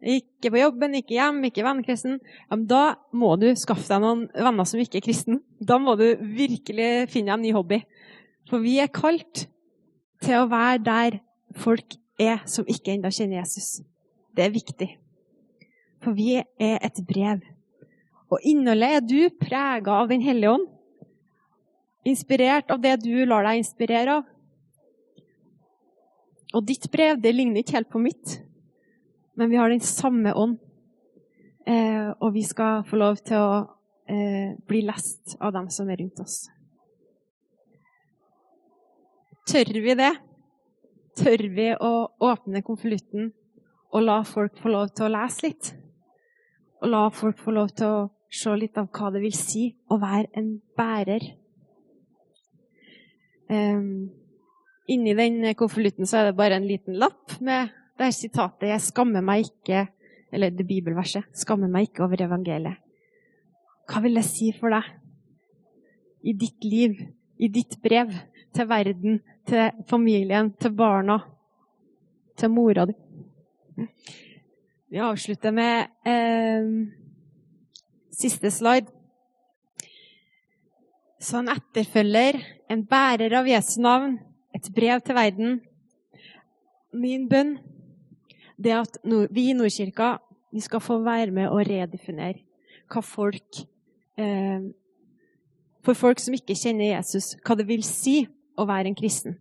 Ikke 0.01 0.49
på 0.49 0.57
jobben, 0.57 0.95
ikke 0.97 1.13
hjem, 1.13 1.43
ikke 1.45 1.65
vennekristen. 1.65 2.17
Ja, 2.49 2.57
da 2.57 2.83
må 3.13 3.35
du 3.37 3.51
skaffe 3.59 3.85
deg 3.91 4.01
noen 4.01 4.23
venner 4.33 4.65
som 4.65 4.81
ikke 4.81 4.97
er 4.97 5.05
kristne. 5.05 5.41
Da 5.59 5.77
må 5.77 5.93
du 5.99 6.07
virkelig 6.17 7.11
finne 7.13 7.35
en 7.35 7.43
ny 7.43 7.51
hobby. 7.53 7.83
For 8.49 8.63
vi 8.63 8.79
er 8.81 8.89
kalt 8.91 9.45
til 10.21 10.41
å 10.41 10.49
være 10.51 10.81
der 10.85 11.19
folk 11.57 11.97
er 12.21 12.43
som 12.49 12.67
ikke 12.69 12.93
ennå 12.95 13.11
kjenner 13.13 13.41
Jesus. 13.41 13.81
Det 14.35 14.45
er 14.45 14.53
viktig. 14.53 14.89
For 16.01 16.17
vi 16.17 16.37
er 16.39 16.77
et 16.81 17.01
brev. 17.07 17.41
Og 18.31 18.39
innholdet 18.47 18.97
er 18.97 19.03
du 19.03 19.19
prega 19.41 19.97
av 20.01 20.09
Den 20.09 20.23
hellige 20.23 20.53
ånd. 20.55 20.67
Inspirert 22.07 22.71
av 22.71 22.81
det 22.81 22.95
du 23.03 23.13
lar 23.25 23.45
deg 23.45 23.61
inspirere 23.61 24.21
av. 24.21 24.29
Og 26.57 26.65
ditt 26.67 26.87
brev 26.91 27.19
det 27.21 27.33
ligner 27.35 27.61
ikke 27.61 27.77
helt 27.77 27.91
på 27.91 28.01
mitt, 28.01 28.41
men 29.39 29.51
vi 29.51 29.59
har 29.59 29.71
den 29.71 29.83
samme 29.85 30.33
ånd. 30.35 30.57
Eh, 31.63 32.09
og 32.19 32.33
vi 32.33 32.41
skal 32.43 32.81
få 32.87 32.97
lov 32.99 33.21
til 33.23 33.37
å 33.37 33.59
eh, 34.09 34.57
bli 34.67 34.81
lest 34.83 35.37
av 35.39 35.53
dem 35.55 35.69
som 35.71 35.87
er 35.93 36.01
rundt 36.01 36.19
oss. 36.23 36.49
Tør 39.51 39.81
vi 39.83 39.93
det? 39.99 40.13
Tør 41.19 41.41
vi 41.51 41.65
å 41.75 41.91
åpne 42.23 42.61
konvolutten 42.63 43.33
og 43.91 44.05
la 44.05 44.21
folk 44.23 44.55
få 44.63 44.71
lov 44.71 44.93
til 44.95 45.09
å 45.09 45.11
lese 45.11 45.43
litt? 45.43 45.71
Og 46.79 46.87
la 46.93 47.01
folk 47.11 47.41
få 47.43 47.51
lov 47.57 47.73
til 47.75 47.89
å 47.91 48.05
se 48.31 48.53
litt 48.55 48.79
av 48.79 48.87
hva 48.95 49.11
det 49.11 49.19
vil 49.25 49.35
si 49.35 49.65
å 49.91 49.99
være 49.99 50.31
en 50.39 50.49
bærer. 50.79 51.27
Um, 53.51 54.07
inni 54.87 55.19
den 55.19 55.43
konvolutten 55.59 56.07
er 56.07 56.29
det 56.29 56.39
bare 56.39 56.55
en 56.61 56.71
liten 56.71 56.95
lapp 56.95 57.35
med 57.43 57.75
det 57.99 58.07
her 58.07 58.15
sitatet 58.15 58.69
'Jeg 58.71 58.87
skammer 58.87 59.21
meg 59.21 59.51
ikke' 59.51 59.89
Eller 60.31 60.49
det 60.49 60.63
bibelverset 60.63 61.27
'Skammer 61.35 61.67
meg 61.67 61.89
ikke 61.89 62.07
over 62.07 62.23
evangeliet'. 62.23 62.79
Hva 63.83 63.99
vil 63.99 64.15
det 64.15 64.23
si 64.23 64.53
for 64.55 64.69
deg 64.69 64.83
i 66.23 66.31
ditt 66.31 66.63
liv, 66.63 66.95
i 67.41 67.49
ditt 67.49 67.81
brev? 67.81 68.13
til 68.53 68.69
verden, 68.69 69.19
til 69.47 69.71
familien, 69.89 70.53
til 70.59 70.73
barna, 70.75 71.19
til 72.37 72.49
mora 72.49 72.85
di. 72.85 72.93
Vi 74.91 74.99
avslutter 74.99 75.51
med 75.51 75.87
eh, 76.05 76.67
siste 78.11 78.51
slide. 78.51 78.91
Så 81.19 81.39
en 81.39 81.51
etterfølger, 81.53 82.41
en 82.69 82.85
bærer 82.85 83.37
av 83.37 83.47
Jesu 83.47 83.79
navn, 83.81 84.17
et 84.55 84.67
brev 84.75 85.01
til 85.01 85.15
verden. 85.15 85.61
Min 86.93 87.29
bønn 87.29 87.57
det 88.61 88.71
er 88.71 88.81
at 88.81 88.97
vi 89.31 89.49
i 89.49 89.53
Nordkirka 89.53 90.17
vi 90.51 90.59
skal 90.59 90.81
få 90.83 90.99
være 91.01 91.31
med 91.31 91.47
å 91.49 91.61
redefinere 91.63 92.43
hva 92.91 93.01
folk 93.01 93.61
eh, 94.19 94.59
For 95.85 95.97
folk 95.97 96.21
som 96.21 96.35
ikke 96.37 96.57
kjenner 96.57 96.93
Jesus, 96.93 97.33
hva 97.41 97.57
det 97.57 97.65
vil 97.69 97.83
si 97.85 98.21
å 98.59 98.67
være 98.69 98.91
en 98.91 98.97
kristen. 98.97 99.37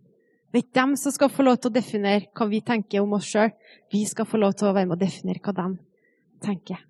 Det 0.51 0.59
er 0.59 0.65
ikke 0.65 0.79
dem 0.81 0.95
som 0.99 1.13
skal 1.15 1.31
få 1.31 1.45
lov 1.45 1.61
til 1.61 1.71
å 1.71 1.77
definere 1.77 2.27
hva 2.35 2.47
vi 2.51 2.59
tenker 2.65 3.03
om 3.03 3.13
oss 3.15 3.29
sjøl. 3.29 3.53
Vi 3.93 4.03
skal 4.09 4.27
få 4.27 4.41
lov 4.41 4.57
til 4.59 4.67
å 4.67 4.73
være 4.75 4.89
med 4.89 4.97
å 4.97 5.03
definere 5.03 5.39
hva 5.43 5.53
de 5.55 5.67
tenker. 6.43 6.81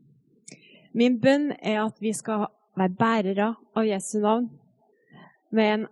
Min 0.98 1.20
bønn 1.22 1.52
er 1.60 1.84
at 1.84 2.00
vi 2.02 2.14
skal 2.16 2.48
være 2.80 2.96
bærere 2.98 3.52
av 3.78 3.86
Jesu 3.86 4.18
navn 4.24 4.50
med 5.52 5.74
en 5.76 5.86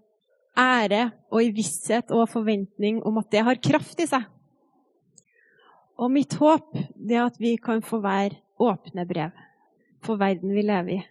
ære 0.60 1.04
og 1.30 1.44
i 1.44 1.54
visshet 1.56 2.12
og 2.16 2.30
forventning 2.32 3.04
om 3.06 3.20
at 3.22 3.30
det 3.32 3.46
har 3.46 3.62
kraft 3.62 4.02
i 4.02 4.08
seg. 4.10 4.26
Og 6.00 6.12
mitt 6.12 6.34
håp 6.40 6.74
er 6.80 7.22
at 7.26 7.40
vi 7.40 7.58
kan 7.62 7.84
få 7.84 8.00
være 8.04 8.40
åpne 8.60 9.06
brev 9.08 9.36
for 10.04 10.20
verden 10.20 10.56
vi 10.56 10.64
lever 10.64 10.96
i. 10.96 11.02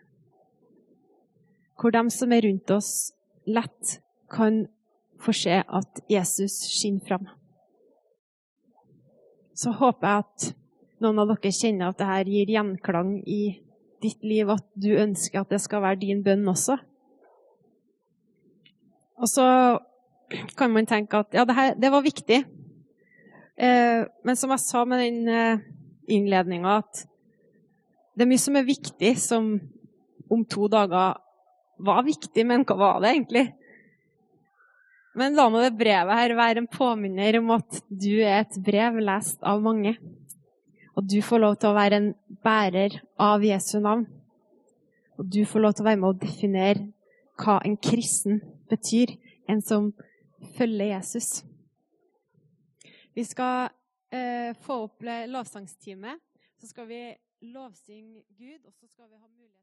Hvor 1.79 1.95
de 1.95 2.11
som 2.11 2.33
er 2.33 2.43
rundt 2.43 2.70
oss, 2.74 3.12
lett 3.47 4.01
kan 4.31 4.66
få 5.22 5.33
se 5.35 5.61
at 5.62 6.01
Jesus 6.11 6.61
skinner 6.66 7.05
fram. 7.07 7.29
Så 9.55 9.72
håper 9.74 10.09
jeg 10.09 10.24
at 10.24 10.49
noen 11.03 11.22
av 11.22 11.31
dere 11.33 11.55
kjenner 11.55 11.91
at 11.91 11.99
dette 12.01 12.31
gir 12.31 12.53
gjenklang 12.55 13.16
i 13.26 13.43
ditt 14.03 14.22
liv, 14.22 14.51
at 14.51 14.66
du 14.79 14.93
ønsker 14.95 15.41
at 15.41 15.51
det 15.51 15.61
skal 15.62 15.83
være 15.83 16.03
din 16.03 16.22
bønn 16.26 16.47
også. 16.51 16.79
Og 19.18 19.31
så 19.31 19.47
kan 20.59 20.70
man 20.70 20.87
tenke 20.87 21.18
at 21.18 21.35
ja, 21.35 21.45
det, 21.49 21.57
her, 21.57 21.74
det 21.74 21.91
var 21.91 22.05
viktig. 22.05 22.43
Eh, 23.59 24.03
men 24.24 24.39
som 24.39 24.55
jeg 24.55 24.62
sa 24.62 24.85
med 24.87 25.03
den 25.03 25.31
eh, 25.33 25.64
innledninga, 26.14 26.79
at 26.79 27.07
det 28.14 28.26
er 28.26 28.31
mye 28.31 28.43
som 28.43 28.59
er 28.59 28.66
viktig, 28.66 29.14
som 29.18 29.51
om 30.31 30.45
to 30.47 30.68
dager 30.70 31.18
var 31.79 32.05
viktig, 32.07 32.45
men 32.47 32.64
hva 32.66 32.76
var 32.79 33.01
det 33.03 33.14
egentlig? 33.14 33.45
Men 35.18 35.35
la 35.35 35.49
nå 35.51 35.62
det 35.64 35.74
brevet 35.79 36.14
her 36.20 36.37
være 36.39 36.62
en 36.62 36.70
påminner 36.70 37.41
om 37.41 37.51
at 37.57 37.81
du 37.89 38.20
er 38.20 38.45
et 38.45 38.59
brev 38.62 39.01
lest 39.03 39.43
av 39.47 39.62
mange. 39.64 39.97
Og 40.99 41.07
du 41.07 41.18
får 41.22 41.43
lov 41.43 41.57
til 41.59 41.70
å 41.70 41.79
være 41.79 41.99
en 41.99 42.09
bærer 42.45 43.01
av 43.22 43.43
Jesu 43.47 43.79
navn. 43.83 44.07
Og 45.18 45.26
du 45.26 45.43
får 45.47 45.64
lov 45.64 45.74
til 45.74 45.85
å 45.85 45.89
være 45.89 46.01
med 46.03 46.11
å 46.11 46.18
definere 46.20 46.87
hva 47.39 47.59
en 47.66 47.76
kristen 47.79 48.41
betyr. 48.70 49.16
En 49.51 49.62
som 49.64 49.91
følger 50.59 50.93
Jesus. 50.93 51.43
Vi 53.14 53.24
skal 53.26 53.70
eh, 54.14 54.55
få 54.62 54.85
opp 54.87 55.03
lovsangstime. 55.03 56.18
Så 56.59 56.70
skal 56.70 56.87
vi 56.91 57.03
lovsynge 57.55 58.22
Gud, 58.39 58.66
og 58.66 58.74
så 58.74 58.87
skal 58.87 59.07
vi 59.07 59.18
ha 59.18 59.26
mulighet 59.26 59.58